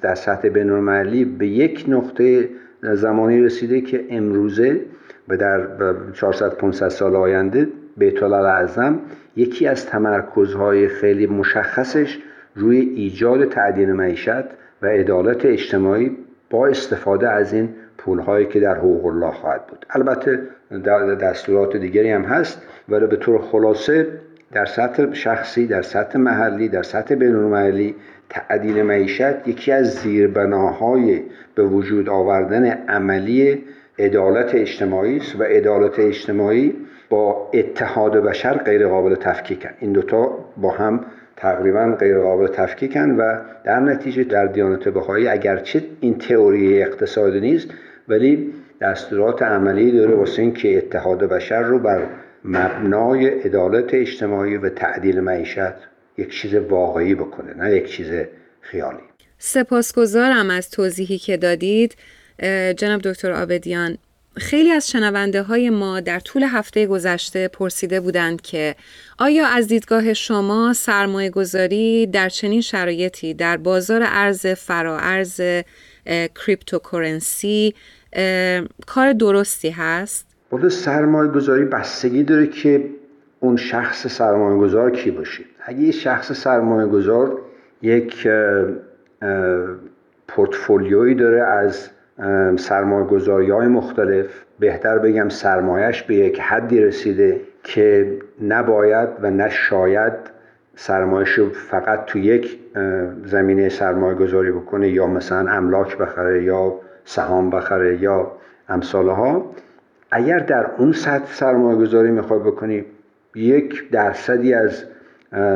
در 0.00 0.14
سطح 0.14 0.48
بینالمللی 0.48 1.24
به 1.24 1.46
یک 1.46 1.84
نقطه 1.88 2.48
زمانی 2.82 3.40
رسیده 3.40 3.80
که 3.80 4.06
امروزه 4.10 4.80
و 5.28 5.36
در 5.36 5.66
400 6.12 6.54
500 6.54 6.88
سال 6.88 7.16
آینده 7.16 7.68
بیت 7.96 8.22
اعظم 8.22 8.98
یکی 9.36 9.66
از 9.66 9.86
تمرکزهای 9.86 10.88
خیلی 10.88 11.26
مشخصش 11.26 12.18
روی 12.54 12.78
ایجاد 12.78 13.44
تعدیل 13.44 13.92
معیشت 13.92 14.44
و 14.82 14.86
عدالت 14.86 15.46
اجتماعی 15.46 16.16
با 16.50 16.66
استفاده 16.66 17.28
از 17.28 17.52
این 17.52 17.68
پولهایی 17.98 18.46
که 18.46 18.60
در 18.60 18.74
حقوق 18.74 19.06
الله 19.06 19.30
خواهد 19.30 19.66
بود. 19.66 19.86
البته 19.90 20.40
در 20.84 21.14
دستورات 21.14 21.76
دیگری 21.76 22.10
هم 22.10 22.22
هست 22.22 22.62
ولی 22.88 23.06
به 23.06 23.16
طور 23.16 23.40
خلاصه 23.40 24.06
در 24.52 24.64
سطح 24.64 25.12
شخصی 25.12 25.66
در 25.66 25.82
سطح 25.82 26.18
محلی 26.18 26.68
در 26.68 26.82
سطح 26.82 27.14
بینالمللی 27.14 27.94
تعدیل 28.28 28.82
معیشت 28.82 29.48
یکی 29.48 29.72
از 29.72 29.94
زیربناهای 29.94 31.22
به 31.54 31.62
وجود 31.62 32.08
آوردن 32.08 32.64
عملی 32.70 33.64
عدالت 33.98 34.54
اجتماعی 34.54 35.16
است 35.16 35.40
و 35.40 35.42
عدالت 35.42 35.98
اجتماعی 35.98 36.76
با 37.10 37.50
اتحاد 37.54 38.16
بشر 38.16 38.54
غیر 38.58 38.88
قابل 38.88 39.14
تفکیکن 39.14 39.70
این 39.80 39.92
دوتا 39.92 40.38
با 40.56 40.70
هم 40.70 41.00
تقریبا 41.36 41.96
غیر 42.00 42.18
قابل 42.18 42.46
تفکیکن 42.46 43.10
و 43.10 43.36
در 43.64 43.80
نتیجه 43.80 44.24
در 44.24 44.46
دیانت 44.46 44.88
بهایی 44.88 45.28
اگرچه 45.28 45.82
این 46.00 46.18
تئوری 46.18 46.82
اقتصادی 46.82 47.40
نیست 47.40 47.68
ولی 48.08 48.52
دستورات 48.80 49.42
عملی 49.42 49.92
داره 49.92 50.14
واسه 50.14 50.42
اینکه 50.42 50.78
اتحاد 50.78 51.18
بشر 51.18 51.62
رو 51.62 51.78
بر 51.78 52.02
مبنای 52.44 53.26
عدالت 53.26 53.94
اجتماعی 53.94 54.56
و 54.56 54.68
تعدیل 54.68 55.20
معیشت 55.20 55.90
یک 56.18 56.30
چیز 56.30 56.54
واقعی 56.54 57.14
بکنه 57.14 57.54
نه 57.54 57.76
یک 57.76 57.90
چیز 57.90 58.10
خیالی 58.60 58.98
سپاسگزارم 59.38 60.50
از 60.50 60.70
توضیحی 60.70 61.18
که 61.18 61.36
دادید 61.36 61.96
جناب 62.76 63.00
دکتر 63.02 63.32
آبدیان 63.32 63.98
خیلی 64.36 64.70
از 64.70 64.90
شنونده 64.90 65.42
های 65.42 65.70
ما 65.70 66.00
در 66.00 66.20
طول 66.20 66.42
هفته 66.42 66.86
گذشته 66.86 67.48
پرسیده 67.48 68.00
بودند 68.00 68.40
که 68.40 68.76
آیا 69.18 69.46
از 69.46 69.68
دیدگاه 69.68 70.14
شما 70.14 70.72
سرمایه 70.72 71.30
گذاری 71.30 72.06
در 72.06 72.28
چنین 72.28 72.60
شرایطی 72.60 73.34
در 73.34 73.56
بازار 73.56 74.02
ارز 74.04 74.46
ارز 74.66 75.40
cryptocurrency 76.06 77.74
کار 78.86 79.12
درستی 79.12 79.70
هست؟ 79.70 80.29
بود 80.50 80.68
سرمایه 80.68 81.30
گذاری 81.30 81.64
بستگی 81.64 82.24
داره 82.24 82.46
که 82.46 82.90
اون 83.40 83.56
شخص 83.56 84.06
سرمایه 84.06 84.58
گذار 84.58 84.90
کی 84.90 85.10
باشه. 85.10 85.44
اگه 85.64 85.80
یه 85.80 85.92
شخص 85.92 86.32
سرمایه 86.32 86.86
گذار 86.86 87.38
یک 87.82 88.28
پورتفولیویی 90.28 91.14
داره 91.14 91.42
از 91.42 91.90
سرمایه 92.56 93.06
گذاری 93.06 93.50
های 93.50 93.66
مختلف 93.66 94.26
بهتر 94.58 94.98
بگم 94.98 95.28
سرمایش 95.28 96.02
به 96.02 96.14
یک 96.14 96.40
حدی 96.40 96.80
رسیده 96.80 97.40
که 97.62 98.18
نباید 98.42 99.08
و 99.22 99.30
نشاید 99.30 100.12
سرمایش 100.74 101.30
رو 101.30 101.50
فقط 101.50 102.04
تو 102.04 102.18
یک 102.18 102.58
زمینه 103.24 103.68
سرمایه 103.68 104.14
گذاری 104.14 104.52
بکنه 104.52 104.88
یا 104.88 105.06
مثلا 105.06 105.50
املاک 105.50 105.98
بخره 105.98 106.42
یا 106.44 106.74
سهام 107.04 107.50
بخره 107.50 108.02
یا 108.02 108.32
امثالها. 108.68 109.54
اگر 110.10 110.38
در 110.38 110.70
اون 110.78 110.92
سطح 110.92 111.34
سرمایه 111.34 111.78
گذاری 111.78 112.10
می‌خوای 112.10 112.40
بکنی 112.40 112.84
یک 113.34 113.90
درصدی 113.90 114.54
از 114.54 114.84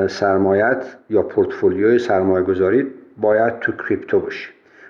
سرمایت 0.09 0.85
یا 1.11 1.23
پورتفولیوی 1.23 1.99
سرمایه 1.99 2.45
گذاری 2.45 2.87
باید 3.21 3.59
تو 3.59 3.73
کریپتو 3.73 4.21
باشه. 4.21 4.49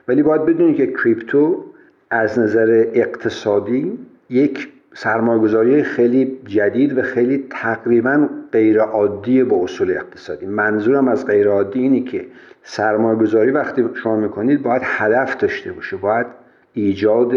ولی 0.09 0.23
باید 0.23 0.44
بدونید 0.44 0.76
که 0.76 0.87
کریپتو 0.87 1.64
از 2.11 2.38
نظر 2.38 2.87
اقتصادی 2.94 3.99
یک 4.30 4.68
سرمایه‌گذاری 4.94 5.83
خیلی 5.83 6.38
جدید 6.47 6.99
و 6.99 7.02
خیلی 7.02 7.47
تقریبا 7.50 8.28
غیر 8.52 8.80
عادی 8.80 9.44
با 9.44 9.62
اصول 9.62 9.90
اقتصادی. 9.90 10.47
منظورم 10.47 11.09
از 11.09 11.26
غیر 11.26 11.49
عادی 11.49 11.80
اینه 11.80 12.00
که 12.00 12.26
سرمایه‌گذاری 12.62 13.50
وقتی 13.50 13.85
شما 14.02 14.16
می‌کنید 14.16 14.62
باید 14.62 14.83
هدف 14.85 15.37
داشته 15.37 15.73
باشه 15.73 15.97
باید 15.97 16.26
ایجاد 16.75 17.33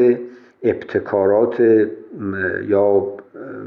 ابتکارات 0.63 1.59
یا 2.67 3.07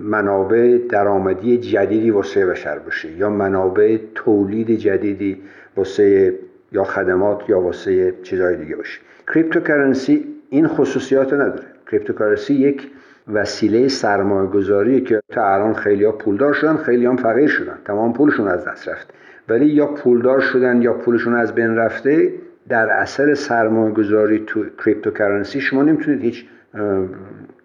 منابع 0.03 0.79
درآمدی 0.89 1.59
جدیدی 1.59 2.11
واسه 2.11 2.47
بشر 2.47 2.79
باشه 2.79 3.13
یا 3.13 3.31
منابع 3.31 3.99
تولید 4.15 4.71
جدیدی 4.71 5.43
واسه 5.77 6.35
یا 6.73 6.85
خدمات 6.85 7.43
یا 7.49 7.61
واسه 7.61 8.15
چیزهای 8.23 8.57
دیگه 8.57 8.77
باشه. 8.77 9.01
cryptocurrency 9.35 10.25
این 10.51 10.67
خصوصیات 10.67 11.33
نداره. 11.33 11.67
cryptocurrency 11.91 12.55
یک 12.55 12.91
وسیله 13.33 13.89
سرمایه 13.89 14.49
گذاری 14.49 15.01
که 15.01 15.21
تا 15.29 15.55
الان 15.55 15.75
خیلی 15.75 16.05
ها 16.05 16.13
پولدار 16.13 16.53
شدن 16.53 16.77
خیلی 16.77 17.07
هم 17.07 17.17
فقیر 17.17 17.49
شدن. 17.49 17.79
تمام 17.85 18.13
پولشون 18.13 18.49
از 18.49 18.65
دست 18.65 18.89
رفت. 18.89 19.15
ولی 19.49 19.67
یا 19.67 19.87
پولدار 19.87 20.41
شدن 20.41 20.83
یا 20.83 20.93
پولشون 20.93 21.35
از 21.35 21.55
بین 21.55 21.77
رفته 21.77 22.33
در 22.69 22.91
اثر 22.91 23.35
سرمایه 23.35 23.95
گذاری 23.95 24.45
تو 24.47 24.65
cryptocurrency 24.85 25.61
شما 25.61 25.83
نمی‌تونید 25.83 26.21
هیچ 26.21 26.47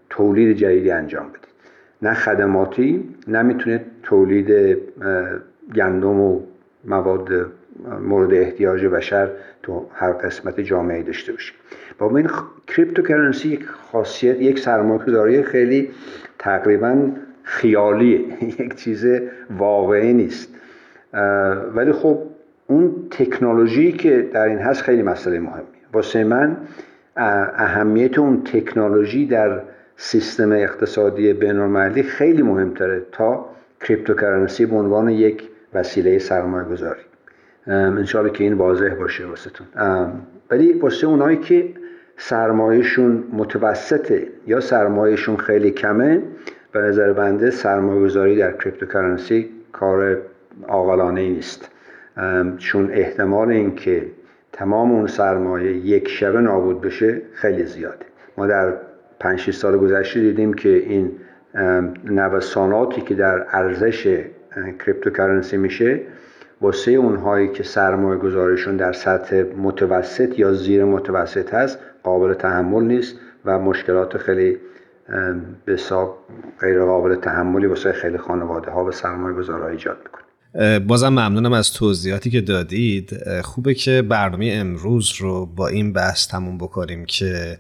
تولید 0.10 0.58
جدیدی 0.58 0.92
انجام 0.92 1.30
بدید. 1.30 1.46
نه 2.02 2.14
خدماتی 2.14 3.16
نه 3.28 3.42
می‌تونید 3.42 3.82
تولید 4.04 4.78
گندم 5.76 6.20
و 6.22 6.42
مواد 6.86 7.30
مورد 8.02 8.34
احتیاج 8.34 8.86
بشر 8.86 9.30
تو 9.64 9.86
هر 9.94 10.12
قسمت 10.12 10.60
جامعه 10.60 11.04
داشته 11.04 11.32
باشیم 11.32 11.56
با 11.98 12.18
این 12.18 12.30
cryptocurrency 12.68 13.50
یک 13.50 13.66
خاصیت 13.66 14.42
یک 14.42 14.60
سرمایه‌گذاری 14.60 15.44
خیلی 15.44 15.90
تقریبا 16.40 17.12
خیالیه 17.44 18.20
یک 18.60 18.76
چیز 18.76 19.06
واقعی 19.58 20.14
نیست. 20.14 20.50
ولی 21.76 21.92
خب 21.92 22.20
اون 22.68 22.96
تکنولوژی 23.12 23.92
که 23.92 24.30
در 24.34 24.46
این 24.46 24.58
هست 24.58 24.82
خیلی 24.82 25.02
مسئله 25.02 25.40
مهمی 25.40 25.64
واسه 25.94 26.24
من 26.24 26.58
اهمیت 27.16 28.20
اون 28.20 28.44
تکنولوژی 28.44 29.26
در 29.26 29.62
سیستم 29.98 30.52
اقتصادی 30.52 31.34
بینالمللی 31.34 32.04
خیلی 32.04 32.42
مهمتره 32.42 33.06
تا 33.12 33.46
cryptocurrency 33.82 34.66
به 34.66 34.76
عنوان 34.76 35.10
یک 35.10 35.50
وسیله 35.74 36.20
سرمایه 36.20 36.66
گذاری 36.66 37.02
انشاءالله 37.68 38.34
که 38.34 38.44
این 38.44 38.54
واضح 38.54 38.94
باشه 38.94 39.26
واسهتون. 39.26 39.68
ولی 40.52 40.74
واسه 40.74 41.08
اونایی 41.08 41.38
که 41.38 41.70
سرمایهشون 42.18 43.24
متوسطه 43.34 44.28
یا 44.48 44.60
سرمایهشون 44.60 45.38
خیلی 45.38 45.72
کمه 45.72 46.22
به 46.72 46.80
نظر 46.80 47.14
بنده 47.14 47.52
سرمایه 47.52 48.02
گذاری 48.02 48.36
در 48.36 48.52
cryptocurrency 48.52 49.50
کار 49.72 50.18
عاقلانه 50.68 51.22
نیست. 51.22 51.70
چون 52.58 52.90
احتمال 52.92 53.50
اینکه 53.50 54.06
تمام 54.56 54.92
اون 54.92 55.08
سرمایه 55.08 55.72
یک 55.72 56.08
شبه 56.08 56.42
نابود 56.42 56.82
بشه 56.82 57.22
خیلی 57.34 57.66
زیاده. 57.66 58.06
ما 58.38 58.48
در 58.48 58.74
5 59.20 59.52
سال 59.52 59.78
گذشته 59.78 60.20
دیدیم 60.20 60.54
که 60.54 60.70
این 60.70 61.12
نوساناتی 62.04 63.02
که 63.02 63.16
در 63.16 63.46
ارزش 63.50 64.26
کریپتوکارنسی 64.86 65.58
میشه 65.58 66.02
واسه 66.62 66.92
اونهایی 66.92 67.48
که 67.48 67.64
سرمایه 67.64 68.20
گذارشون 68.20 68.78
در 68.78 68.92
سطح 68.92 69.44
متوسط 69.58 70.40
یا 70.40 70.54
زیر 70.54 70.86
متوسط 70.86 71.54
هست 71.54 71.80
قابل 72.04 72.34
تحمل 72.34 72.84
نیست 72.84 73.20
و 73.46 73.60
مشکلات 73.60 74.18
خیلی 74.18 74.58
به 75.66 75.78
غیر 76.60 76.82
قابل 76.82 77.16
تحملی 77.16 77.68
واسه 77.68 77.92
خیلی 77.92 78.18
خانواده 78.18 78.72
ها 78.72 78.86
و 78.86 78.92
سرمایه 78.92 79.36
گذارها 79.36 79.68
ایجاد 79.68 79.98
می‌کنه. 80.04 80.25
بازم 80.88 81.10
ممنونم 81.10 81.54
از 81.54 81.74
توضیحاتی 81.74 82.30
که 82.30 82.42
دادید. 82.42 83.18
خوبه 83.42 83.74
که 83.74 84.02
برنامه 84.02 84.52
امروز 84.54 85.14
رو 85.18 85.46
با 85.46 85.68
این 85.68 85.94
بحث 85.94 86.28
تموم 86.28 86.58
بکنیم 86.58 87.06
که 87.06 87.60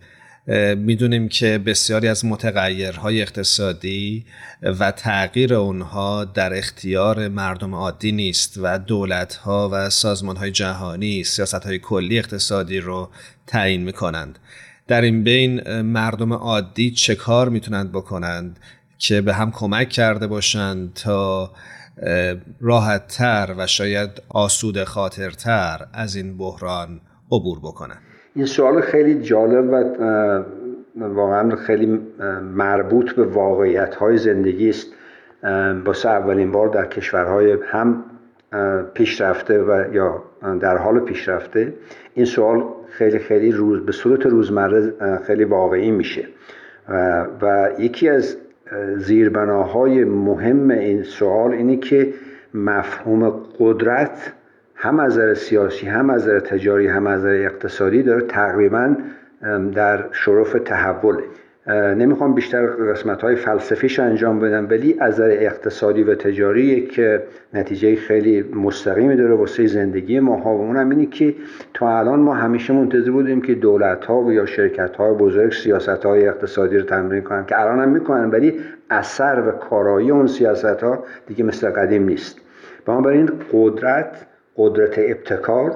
می‌دونیم 0.77 1.27
که 1.27 1.57
بسیاری 1.57 2.07
از 2.07 2.25
متغیرهای 2.25 3.21
اقتصادی 3.21 4.25
و 4.61 4.91
تغییر 4.91 5.53
اونها 5.53 6.25
در 6.25 6.57
اختیار 6.57 7.27
مردم 7.27 7.75
عادی 7.75 8.11
نیست 8.11 8.59
و 8.61 8.79
دولتها 8.79 9.69
و 9.73 9.89
سازمانهای 9.89 10.51
جهانی 10.51 11.23
سیاستهای 11.23 11.79
کلی 11.79 12.17
اقتصادی 12.19 12.79
رو 12.79 13.09
تعیین 13.47 13.83
می‌کنند. 13.83 14.39
در 14.87 15.01
این 15.01 15.23
بین 15.23 15.81
مردم 15.81 16.33
عادی 16.33 16.91
چه 16.91 17.15
کار 17.15 17.49
می‌تونند 17.49 17.91
بکنند 17.91 18.59
که 18.97 19.21
به 19.21 19.33
هم 19.33 19.51
کمک 19.51 19.89
کرده 19.89 20.27
باشند 20.27 20.93
تا 20.93 21.51
راحتتر 22.61 23.55
و 23.57 23.67
شاید 23.67 24.09
آسود 24.29 24.83
خاطرتر 24.83 25.79
از 25.93 26.15
این 26.15 26.37
بحران 26.37 27.01
عبور 27.31 27.59
بکنند 27.59 27.97
این 28.35 28.45
سوال 28.45 28.81
خیلی 28.81 29.21
جالب 29.21 29.65
و 29.65 29.83
واقعا 30.95 31.55
خیلی 31.55 31.99
مربوط 32.55 33.11
به 33.11 33.25
واقعیت 33.25 33.95
های 33.95 34.17
زندگی 34.17 34.69
است. 34.69 34.87
واسه 35.85 36.09
اولین 36.09 36.51
بار 36.51 36.67
در 36.67 36.85
کشورهای 36.85 37.57
هم 37.65 38.03
پیشرفته 38.93 39.63
و 39.63 39.93
یا 39.93 40.23
در 40.59 40.77
حال 40.77 40.99
پیشرفته 40.99 41.73
این 42.13 42.25
سوال 42.25 42.63
خیلی 42.89 43.19
خیلی 43.19 43.51
روز 43.51 43.85
به 43.85 43.91
صورت 43.91 44.25
روزمره 44.25 44.93
خیلی 45.27 45.43
واقعی 45.43 45.91
میشه. 45.91 46.27
و 47.41 47.69
یکی 47.79 48.09
از 48.09 48.37
زیربناهای 48.98 50.03
مهم 50.03 50.69
این 50.69 51.03
سوال 51.03 51.51
اینه 51.51 51.77
که 51.77 52.13
مفهوم 52.53 53.29
قدرت 53.60 54.34
هم 54.75 55.00
از 55.00 55.13
نظر 55.13 55.34
سیاسی 55.34 55.88
هم 55.88 56.10
از 56.10 56.22
نظر 56.22 56.39
تجاری 56.39 56.88
هم 56.88 57.07
از 57.07 57.19
نظر 57.19 57.45
اقتصادی 57.45 58.03
داره 58.03 58.22
تقریبا 58.22 58.95
در 59.74 60.05
شرف 60.12 60.55
تحول 60.65 61.22
نمی‌خوام 61.74 62.34
بیشتر 62.34 62.65
قسمت 62.65 63.22
های 63.22 63.36
فلسفیش 63.36 64.00
انجام 64.00 64.39
بدم 64.39 64.67
ولی 64.69 64.95
از 65.00 65.13
نظر 65.13 65.29
اقتصادی 65.29 66.03
و 66.03 66.15
تجاری 66.15 66.88
که 66.88 67.24
نتیجه 67.53 67.95
خیلی 67.95 68.43
مستقیمی 68.43 69.15
داره 69.15 69.34
واسه 69.34 69.67
زندگی 69.67 70.19
ما. 70.19 70.36
ها 70.36 70.57
و 70.57 70.62
اونم 70.62 70.89
اینه 70.89 71.05
که 71.05 71.36
تا 71.74 72.00
الان 72.00 72.19
ما 72.19 72.34
همیشه 72.34 72.74
منتظر 72.74 73.12
بودیم 73.12 73.41
که 73.41 73.55
دولت 73.55 74.05
ها 74.05 74.22
و 74.22 74.34
یا 74.34 74.45
شرکت 74.45 74.95
های 74.95 75.13
بزرگ 75.13 75.51
سیاست 75.51 76.05
های 76.05 76.27
اقتصادی 76.27 76.77
رو 76.77 76.84
تمرین 76.84 77.22
کنن 77.22 77.45
که 77.45 77.62
الان 77.62 77.79
هم 77.79 77.89
می‌کنن 77.89 78.29
ولی 78.29 78.53
اثر 78.89 79.43
و 79.48 79.51
کارایی 79.51 80.12
اون 80.12 80.27
سیاست 80.27 80.84
ها 80.84 81.03
دیگه 81.27 81.43
مثل 81.43 81.69
قدیم 81.69 82.03
نیست. 82.03 82.41
بنابراین 82.86 83.29
قدرت 83.53 84.25
قدرت 84.57 84.93
ابتکار 84.98 85.72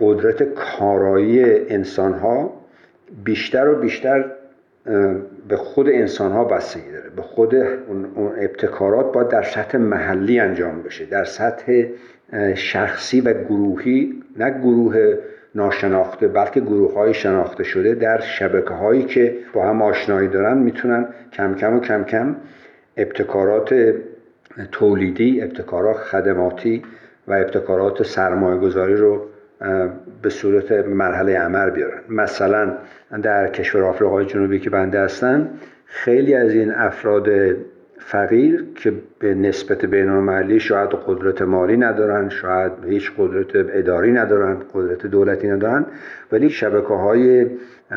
قدرت 0.00 0.42
کارایی 0.42 1.44
انسان 1.68 2.12
ها 2.12 2.52
بیشتر 3.24 3.68
و 3.68 3.74
بیشتر 3.74 4.24
به 5.48 5.56
خود 5.56 5.88
انسان 5.88 6.32
ها 6.32 6.44
بستگی 6.44 6.92
داره. 6.92 7.10
به 7.16 7.22
خود 7.22 7.54
اون 7.54 8.32
ابتکارات 8.38 9.12
باید 9.12 9.28
در 9.28 9.42
سطح 9.42 9.78
محلی 9.78 10.40
انجام 10.40 10.82
بشه. 10.82 11.04
در 11.04 11.24
سطح 11.24 11.84
شخصی 12.54 13.20
و 13.20 13.32
گروهی 13.32 14.22
نه 14.36 14.50
گروه 14.50 15.18
ناشناخته 15.54 16.28
بلکه 16.28 16.60
گروه 16.60 16.94
های 16.94 17.14
شناخته 17.14 17.64
شده 17.64 17.94
در 17.94 18.20
شبکه 18.20 18.74
هایی 18.74 19.04
که 19.04 19.36
با 19.52 19.66
هم 19.66 19.82
آشنایی 19.82 20.28
دارن 20.28 20.58
می‌تونن 20.58 21.08
کم 21.32 21.54
کم 21.54 21.76
و 21.76 21.80
کم 21.80 22.04
کم 22.04 22.36
ابتکارات 22.96 23.94
تولیدی 24.72 25.42
ابتکارات 25.42 25.96
خدماتی 25.96 26.82
و 27.28 27.32
ابتکارات 27.32 28.02
سرمایه 28.02 28.58
گذاری 28.60 28.96
رو 28.96 29.26
به 30.22 30.28
صورت 30.28 30.72
مرحله 30.72 31.38
عمل 31.38 31.70
بیارن. 31.70 32.00
مثلا 32.08 32.72
در 33.22 33.48
کشور 33.48 33.82
آفریقای 33.82 34.26
جنوبی 34.26 34.58
که 34.58 34.70
بنده 34.70 35.00
هستن 35.00 35.50
خیلی 35.86 36.34
از 36.34 36.54
این 36.54 36.70
افراد 36.70 37.28
فقیر 37.98 38.64
که 38.74 38.92
به 39.18 39.34
نسبت 39.34 39.84
بین 39.84 40.58
شاید 40.58 40.90
قدرت 41.06 41.42
مالی 41.42 41.76
ندارن 41.76 42.28
شاید 42.28 42.72
هیچ 42.88 43.12
قدرت 43.18 43.46
اداری 43.54 44.12
ندارن 44.12 44.56
قدرت 44.74 45.06
دولتی 45.06 45.48
ندارن 45.48 45.86
ولی 46.32 46.50
شبکه 46.50 46.94
های 46.94 47.46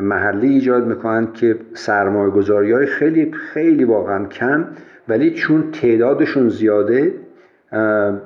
محلی 0.02 0.48
ایجاد 0.48 0.88
می‌کنن 0.88 1.34
که 1.34 1.56
سرمایه 1.74 2.32
گذاری 2.32 2.72
های 2.72 2.86
خیلی 2.86 3.32
خیلی 3.32 3.84
واقعا 3.84 4.26
کم 4.26 4.66
ولی 5.08 5.32
چون 5.32 5.72
تعدادشون 5.72 6.50
زیاده 6.50 7.14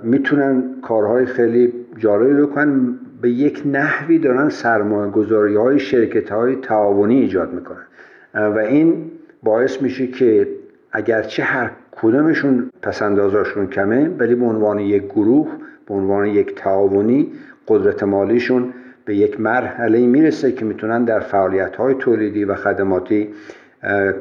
می‌تونن 0.03 0.63
کارهای 0.81 1.25
خیلی 1.25 1.73
جالبی 1.97 2.41
بکنن. 2.41 2.99
به 3.21 3.29
یک 3.29 3.61
نحوی 3.65 4.19
دارن 4.19 4.49
سرمایه 4.49 5.11
گذاری 5.11 5.55
های 5.55 5.79
شرکت 5.79 6.31
های 6.31 6.55
تعاونی 6.55 7.19
ایجاد 7.19 7.53
می‌کنن. 7.53 7.85
و 8.33 8.57
این 8.57 9.11
باعث 9.43 9.81
میشه 9.81 10.07
که 10.07 10.47
اگرچه 10.91 11.43
هر 11.43 11.71
کدومشون 11.91 12.69
پسندازاشون 12.81 13.67
کمه 13.67 14.09
ولی 14.09 14.35
به 14.35 14.45
عنوان 14.45 14.79
یک 14.79 15.03
گروه 15.03 15.47
به 15.87 15.93
عنوان 15.93 16.25
یک 16.25 16.55
تعاونی 16.55 17.31
قدرت 17.67 18.03
مالیشون 18.03 18.73
به 19.05 19.15
یک 19.15 19.39
مرحله 19.39 20.07
می‌رسه 20.07 20.51
که 20.51 20.65
می‌تونن 20.65 21.05
در 21.05 21.19
فعالیت 21.19 21.75
های 21.75 21.93
تولیدی 21.93 22.45
و 22.45 22.55
خدماتی 22.55 23.29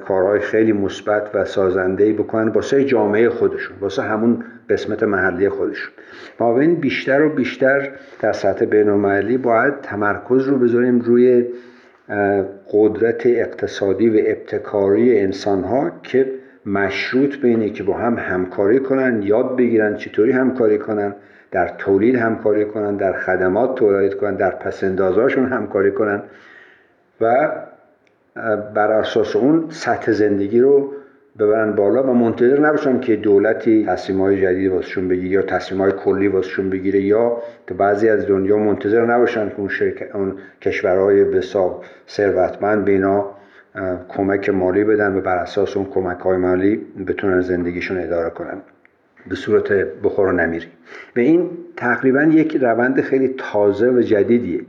کارهای 0.09 0.41
خیلی 0.41 0.73
مثبت 0.73 1.31
و 1.35 1.45
سازنده 1.45 2.13
بکنن 2.13 2.49
واسه 2.49 2.85
جامعه 2.85 3.29
خودشون 3.29 3.77
واسه 3.81 4.03
همون 4.03 4.45
قسمت 4.71 5.03
محلی 5.03 5.49
خودشون 5.49 5.93
ما 6.41 6.61
این 6.61 6.75
بیشتر 6.75 7.23
و 7.23 7.29
بیشتر 7.29 7.91
در 8.21 8.33
سطح 8.33 8.65
بینالمللی 8.65 9.37
باید 9.37 9.81
تمرکز 9.81 10.49
رو 10.49 10.59
بذاریم 10.59 11.01
روی 11.01 11.47
قدرت 12.73 13.27
اقتصادی 13.27 14.11
و 14.11 14.23
ابتکاری 14.27 15.21
انسان 15.21 15.65
ها 15.65 15.91
که 16.03 16.31
مشروط 16.67 17.37
به 17.37 17.71
که 17.71 17.83
با 17.83 17.95
هم 17.95 18.19
همکاری 18.19 18.79
کنن 18.79 19.23
یاد 19.23 19.57
بگیرن 19.57 19.97
چطوری 19.97 20.33
همکاری 20.33 20.79
کنن 20.79 21.15
در 21.51 21.69
تولید 21.79 22.17
همکاری 22.17 22.65
کنن 22.65 22.97
در 22.97 23.13
خدمات 23.13 23.75
تولید 23.75 24.15
کنن 24.15 24.35
در 24.35 24.51
پسندازاشون 24.51 25.47
همکاری 25.47 25.93
کنن 25.93 26.23
و 27.21 27.51
بر 28.75 28.93
اساس 28.93 29.37
اون 29.37 29.67
سطح 29.71 30.13
زندگی 30.13 30.61
رو 30.61 30.93
ببرن 31.41 31.73
بالا 31.73 32.03
و 32.03 32.15
منتظر 32.15 32.61
نباشن 32.61 33.01
که 33.01 33.17
دولتی 33.17 33.87
تصمیم 33.87 34.21
های 34.21 34.43
جدید 34.43 34.73
واسشون 34.73 35.09
بگیره 35.09 35.31
یا 35.31 35.43
تصمیم 35.43 35.81
های 35.81 35.93
کلی 35.93 36.29
واسشون 36.29 36.71
بگیره 36.71 37.01
یا 37.01 37.43
تو 37.67 37.75
بعضی 37.75 38.09
از 38.09 38.27
دنیا 38.27 38.57
منتظر 38.57 39.07
نباشن 39.07 39.49
که 39.49 39.55
اون, 39.59 39.69
شرکت، 39.69 40.15
اون 40.15 40.35
کشورهای 40.63 41.25
بساب 41.25 41.85
ثروتمند 42.09 42.85
به 42.85 42.93
اینا 42.93 43.31
کمک 44.09 44.51
مالی 44.51 44.85
بدن 44.85 45.17
و 45.17 45.21
بر 45.21 45.37
اساس 45.37 45.77
اون 45.77 45.87
کمک 45.87 46.19
های 46.19 46.37
مالی 46.37 46.77
بتونن 47.07 47.41
زندگیشون 47.41 47.99
اداره 47.99 48.31
کنن. 48.31 48.63
به 49.29 49.35
صورت 49.35 49.73
بخور 49.73 50.27
و 50.27 50.33
نمیری. 50.33 50.67
و 51.17 51.21
این 51.21 51.51
تقریبا 51.77 52.23
یک 52.23 52.57
روند 52.57 53.01
خیلی 53.01 53.35
تازه 53.39 53.91
و 53.91 54.01
جدیدیه. 54.01 54.61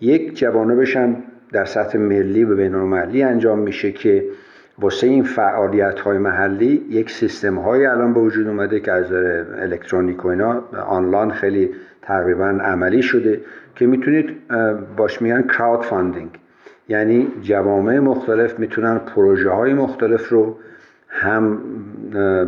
یک 0.00 0.38
جوانبش 0.38 0.96
هم 0.96 1.22
در 1.52 1.64
سطح 1.64 1.98
ملی 1.98 2.44
و 2.44 2.56
بین 2.56 2.74
انجام 3.24 3.58
میشه 3.58 3.92
که 3.92 4.24
واسه 4.78 5.06
این 5.06 5.24
فعالیت 5.24 6.00
های 6.00 6.18
محلی 6.18 6.86
یک 6.90 7.10
سیستم 7.10 7.58
های 7.58 7.86
الان 7.86 8.14
به 8.14 8.20
وجود 8.20 8.46
اومده 8.46 8.80
که 8.80 8.92
از 8.92 9.12
الکترونیک 9.58 10.24
و 10.24 10.28
اینا 10.28 10.64
آنلاین 10.88 11.30
خیلی 11.30 11.70
تقریبا 12.02 12.46
عملی 12.46 13.02
شده 13.02 13.40
که 13.74 13.86
می‌تونید 13.86 14.30
بهش 14.96 15.22
میگن 15.22 15.42
crowdfunding 15.42 16.30
یعنی 16.88 17.28
جوامع 17.42 17.98
مختلف 17.98 18.58
می‌تونن 18.58 18.98
پروژه 18.98 19.50
های 19.50 19.74
مختلف 19.74 20.28
رو 20.28 20.58
هم 21.08 21.58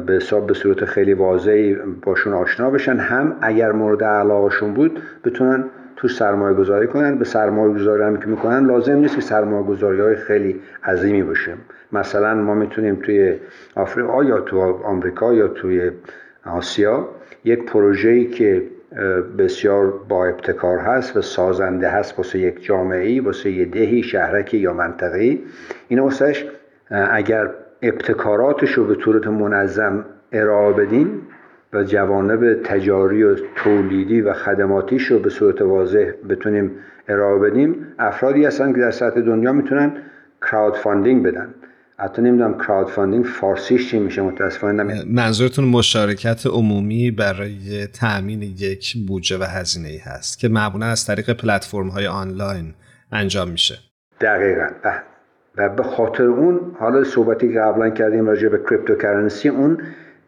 به 0.07 0.13
حساب 0.13 0.47
به 0.47 0.55
صورت 0.55 0.85
خیلی 0.85 1.15
واضحی 1.15 1.75
باشون 2.03 2.33
آشنا 2.33 2.71
بشن 2.71 2.97
هم 2.97 3.37
اگر 3.41 3.73
مورد 3.73 4.05
علاقهشون 4.05 4.75
بود 4.75 5.01
بتونن 5.25 5.65
تو 5.99 6.09
سرمایه 6.09 6.57
گذاری 6.57 6.87
کنن. 6.87 7.19
به 7.19 7.25
سرمایه 7.25 7.75
گذاری 7.75 8.03
هم 8.03 8.17
که 8.17 8.27
می‌کنن 8.27 8.67
لازم 8.67 8.97
نیست 8.97 9.15
که 9.15 9.21
سرمایه 9.21 9.67
گذاری 9.67 10.01
های 10.01 10.17
خیلی 10.17 10.61
عظیمی 10.85 11.23
باشه. 11.23 11.55
مثلا 11.93 12.35
ما 12.35 12.55
می‌تونیم 12.55 12.97
توی 12.97 13.37
آفریقا 13.75 14.25
یا 14.25 14.41
تو 14.41 14.61
آمریکا 14.85 15.35
یا 15.35 15.49
توی 15.49 15.91
آسیا 16.47 17.09
یک 17.45 17.65
پروژه‌ای 17.65 18.25
که 18.25 18.63
بسیار 19.39 19.93
با 20.09 20.27
ابتکار 20.27 20.79
هست 20.79 21.17
و 21.17 21.23
سازنده 21.23 21.89
هست 21.89 22.19
واسه 22.19 22.39
یک 22.39 22.65
جامعه 22.65 23.23
واسه 23.23 23.51
یه 23.51 23.65
دهی 23.65 24.03
شهرکی 24.03 24.59
یا 24.59 24.73
منطقه 24.73 25.39
این 25.89 25.99
واسهش 25.99 26.47
اگر 26.91 27.51
ابتکاراتش 27.83 28.73
رو 28.73 28.85
به 28.85 28.95
صورت 28.95 29.27
منظم 29.27 30.05
ارائه 30.33 30.73
بدیم 30.73 31.23
و 31.73 31.85
جوانب 31.85 32.63
تجاری 32.63 33.23
و 33.23 33.37
تولیدی 33.57 34.21
و 34.21 34.33
خدماتیش 34.33 35.03
رو 35.03 35.19
به 35.19 35.31
صورت 35.31 35.63
واضح 35.63 36.11
بتونیم 36.29 36.71
ارائه 37.09 37.39
بدیم 37.39 37.87
افرادی 37.99 38.45
هستن 38.45 38.73
که 38.73 38.81
در 38.81 38.91
سطح 38.91 39.21
دنیا 39.21 39.53
می‌تونن 39.53 39.93
crowdfunding 40.43 41.27
بدن. 41.27 41.55
حتی 41.99 42.23
نمی‌دونم 42.23 42.59
crowdfunding 42.59 43.25
فارسیش 43.25 43.91
چی 43.91 43.99
میشه 43.99 44.23
متاسفانه 44.23 45.05
منظورتون 45.07 45.65
مشارکت 45.65 46.47
عمومی 46.47 47.11
برای 47.11 47.87
تأمین 47.87 48.43
یک 48.43 48.97
بودجه 49.07 49.39
و 49.39 49.43
هزینه 49.43 49.89
ای 49.89 49.99
هست 49.99 50.39
که 50.39 50.49
معمولا 50.49 50.87
از 50.87 51.07
طریق 51.07 51.33
پلتفرم 51.33 51.89
های 51.89 52.07
آنلاین 52.07 52.75
انجام 53.13 53.51
میشه. 53.51 53.75
دقیقا. 54.21 54.67
و 55.57 55.69
به 55.69 55.83
خاطر 55.83 56.25
اون 56.25 56.61
حالا 56.79 57.05
صحبتی 57.05 57.53
که 57.53 57.59
قبلا 57.59 57.91
کردیم 57.91 58.27
راجع 58.27 58.49
به 58.49 58.59
cryptocurrency 58.71 59.49
اون 59.49 59.79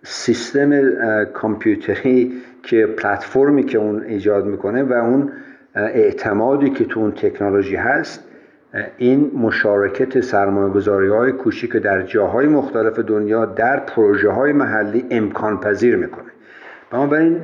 سیستم 0.03 0.95
کامپیوتری 1.25 2.33
که 2.63 2.87
پلتفرمی 2.87 3.65
که 3.65 3.79
اون 3.79 4.03
ایجاد 4.03 4.47
می‌کنه 4.47 4.83
و 4.83 4.93
اون 4.93 5.33
اعتمادی 5.75 6.71
که 6.71 6.85
تو 6.85 7.01
اون 7.01 7.13
تکنولوژی 7.13 7.77
هست 7.77 8.25
این 8.99 9.31
مشارکت 9.35 10.21
سرمایه 10.21 11.13
های 11.13 11.33
کوچیک 11.33 11.77
در 11.77 12.03
جاهای 12.03 12.47
مختلف 12.47 12.99
دنیا 12.99 13.45
در 13.45 13.81
پروژه 13.81 14.31
های 14.31 14.53
محلی 14.53 15.07
امکان 15.11 15.61
پذیر 15.61 15.97
می‌کنه. 15.97 16.31
بنابراین 16.91 17.37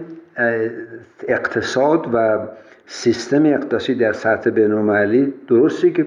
اقتصاد 1.28 2.06
و 2.14 2.38
سیستم 2.86 3.46
اقتصادی 3.46 3.98
در 3.98 4.12
سطح 4.12 4.50
بینالمللی 4.50 5.34
درستی 5.48 5.92
که 5.92 6.06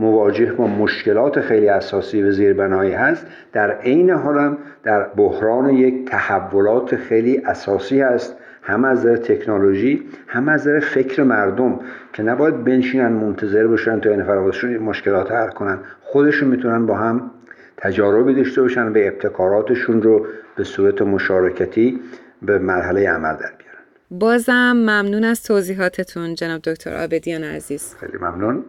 مواجه 0.00 0.52
با 0.52 0.66
مشکلات 0.66 1.40
خیلی 1.40 1.68
اساسی 1.68 2.22
و 2.22 2.30
زیربنایی 2.30 2.92
هست. 2.92 3.26
در 3.52 3.70
عین 3.70 4.10
حال 4.10 4.38
هم 4.38 4.58
در 4.82 5.02
بحران 5.02 5.70
یک 5.70 6.08
تحولات 6.08 6.96
خیلی 6.96 7.38
اساسی 7.38 8.00
هست. 8.00 8.36
هم 8.62 8.84
از 8.84 8.98
نظر 8.98 9.16
تکنولوژی 9.16 10.02
هم 10.26 10.48
از 10.48 10.60
نظر 10.60 10.80
فکر 10.80 11.22
مردم 11.22 11.80
که 12.12 12.22
نباید 12.22 12.64
بنشینن 12.64 13.08
منتظر 13.12 13.66
باشن 13.66 14.00
تا 14.00 14.10
این 14.10 14.24
فراباشون 14.24 14.76
مشکلات 14.76 15.32
حل 15.32 15.48
کنن. 15.48 15.78
خودشون 16.00 16.48
می‌تونن 16.48 16.86
با 16.86 16.96
هم 16.96 17.30
تجاربی 17.76 18.34
داشته 18.34 18.62
باشن 18.62 18.86
و 18.88 18.92
ابتکاراتشون 18.96 20.02
رو 20.02 20.26
به 20.56 20.64
صورت 20.64 21.02
مشارکتی 21.02 22.00
به 22.42 22.58
مرحله 22.58 23.08
عمل 23.08 23.32
در 23.32 23.52
بیارن. 23.58 23.84
بازم 24.10 24.72
ممنون 24.72 25.24
از 25.24 25.42
توضیحاتتون 25.42 26.34
جناب 26.34 26.60
دکتر 26.62 27.04
آبدیان 27.04 27.44
عزیز. 27.44 27.94
خیلی 28.00 28.18
ممنون. 28.18 28.64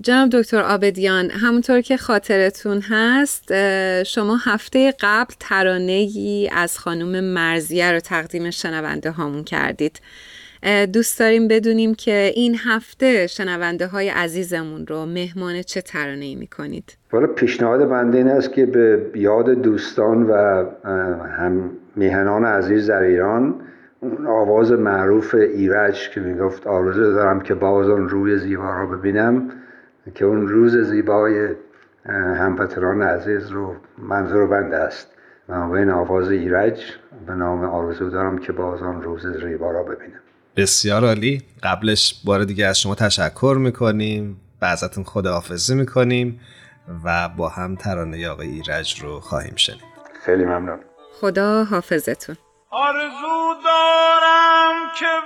جناب 0.00 0.28
دکتر 0.32 0.60
آبدیان 0.60 1.30
همونطور 1.30 1.80
که 1.80 1.96
خاطرتون 1.96 2.80
هست 2.80 3.52
شما 4.02 4.36
هفته 4.36 4.94
قبل 5.00 5.34
ترانه 5.40 5.92
ای 5.92 6.50
از 6.52 6.78
خانم 6.78 7.24
مرزیه 7.24 7.92
رو 7.92 8.00
تقدیم 8.00 8.50
شنونده 8.50 9.10
هامون 9.10 9.44
کردید. 9.44 10.00
دوست 10.92 11.18
داریم 11.18 11.48
بدونیم 11.48 11.94
که 11.94 12.32
این 12.34 12.56
هفته 12.64 13.26
شنونده 13.26 13.86
های 13.86 14.08
عزیزمون 14.08 14.86
رو 14.86 15.06
مهمان 15.06 15.62
چه 15.62 15.80
ترانه 15.80 16.24
ای 16.24 16.34
می‌کنید؟ 16.34 16.96
والا 17.12 17.26
پیشنهاد 17.26 17.88
بنده 17.88 18.18
این 18.18 18.28
است 18.28 18.52
که 18.52 18.66
به 18.66 19.10
یاد 19.14 19.50
دوستان 19.50 20.22
و 20.22 20.34
هم 21.38 21.70
میهنان 21.96 22.44
عزیز 22.44 22.90
در 22.90 23.02
ایران 23.02 23.54
اون 24.00 24.26
آواز 24.26 24.72
معروف 24.72 25.34
ایرج 25.34 26.10
که 26.10 26.20
می‌گفت 26.20 26.66
آرزو 26.66 27.12
دارم 27.12 27.40
که 27.40 27.54
باز 27.54 27.88
اون 27.88 28.08
روی 28.08 28.38
زیبا 28.38 28.70
را 28.70 28.86
ببینم 28.86 29.50
که 30.14 30.24
اون 30.24 30.48
روز 30.48 30.76
زیبای 30.76 31.48
هموطنان 32.38 33.02
عزیز 33.02 33.48
رو 33.50 33.76
منظور 33.98 34.46
بنده 34.46 34.76
است. 34.76 35.08
و 35.48 35.52
این 35.52 35.90
آواز 35.90 36.30
ایرج 36.30 36.80
به 37.26 37.32
نام 37.32 37.64
آرزو 37.64 38.10
دارم 38.10 38.38
که 38.38 38.52
باز 38.52 38.82
آن 38.82 39.02
روز 39.02 39.26
زیبا 39.26 39.70
را 39.70 39.82
ببینم. 39.82 40.20
بسیار 40.56 41.04
عالی. 41.04 41.42
قبلش 41.62 42.22
بار 42.24 42.44
دیگه 42.44 42.66
از 42.66 42.80
شما 42.80 42.94
تشکر 42.94 43.56
می‌کنیم. 43.60 44.40
و 44.62 44.64
ازتون 44.64 45.04
خداحافظی 45.04 45.74
می‌کنیم 45.74 46.40
و 47.04 47.28
با 47.36 47.48
هم 47.48 47.74
ترانه 47.74 48.28
آقای 48.28 48.48
ایرج 48.48 49.00
رو 49.02 49.20
خواهیم 49.20 49.56
شنید. 49.56 49.80
خیلی 50.24 50.44
ممنون. 50.44 50.78
خدا 51.20 51.64
حافظتون. 51.64 52.36
آرزو 52.70 53.54
دارم 53.64 54.90
که 54.98 55.20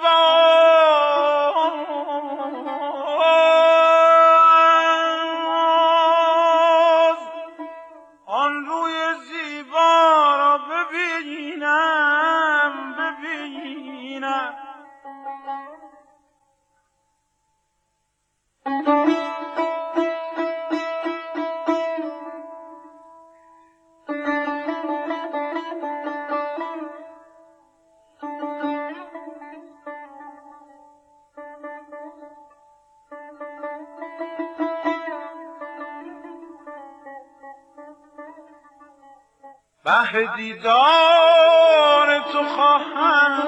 به 40.12 40.28
دیدار 40.36 42.08
تو 42.32 42.44
خواهم. 42.44 43.40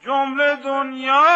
جمله 0.00 0.56
دنیا 0.56 1.31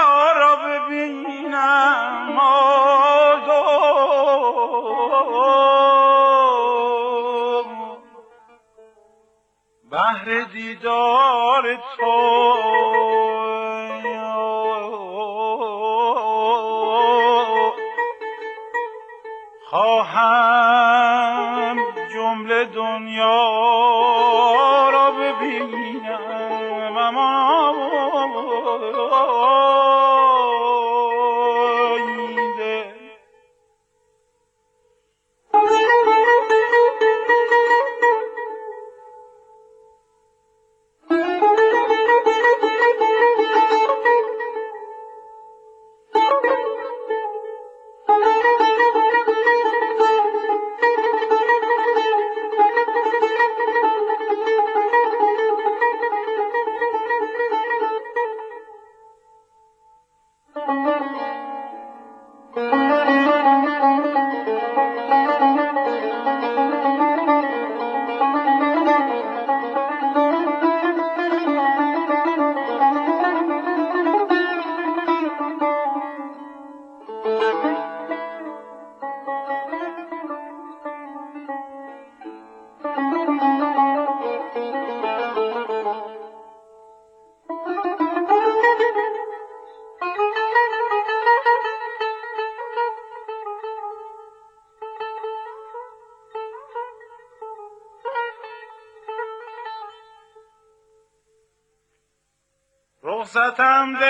رخصتم 103.26 103.98
ده. 104.00 104.06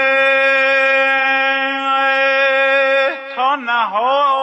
تا 3.36 3.56
نهان 3.56 4.36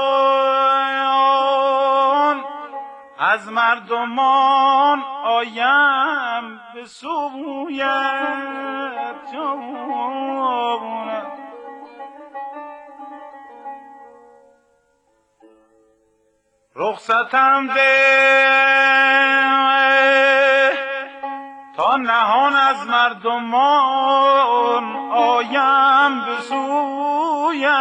از 3.19 3.51
مردمان 3.51 5.03
آیم 5.23 6.59
به 6.73 6.85
سویت 6.85 7.83
رخصتم 16.75 17.67
ده. 17.67 18.93
تا 21.77 21.95
نهان 21.95 22.55
از 22.55 22.87
مردمان 22.87 24.83
آیم 25.11 26.25
به 26.25 26.41
سویت 26.41 27.73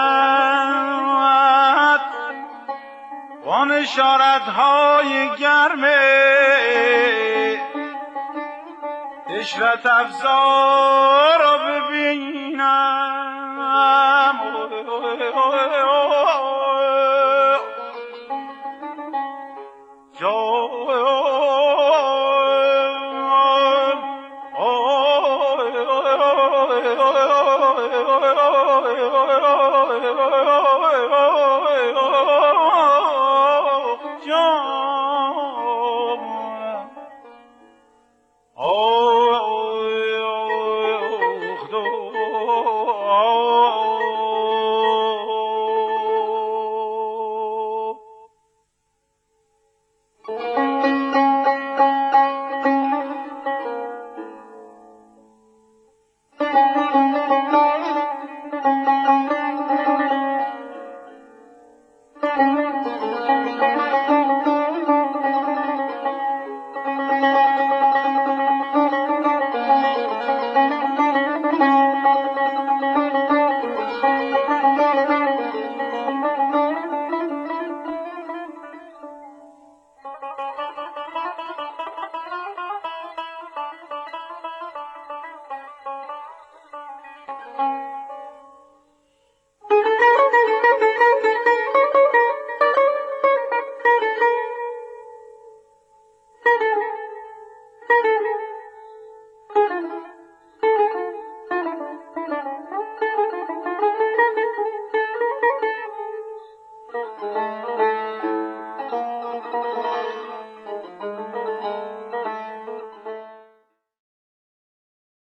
با 3.45 3.65
نشارت 3.65 4.43
های 4.43 5.31
گرمه 5.39 5.99
اشرت 9.29 9.87
افزار 9.87 11.39
را 11.39 11.59
ببینم. 11.59 13.02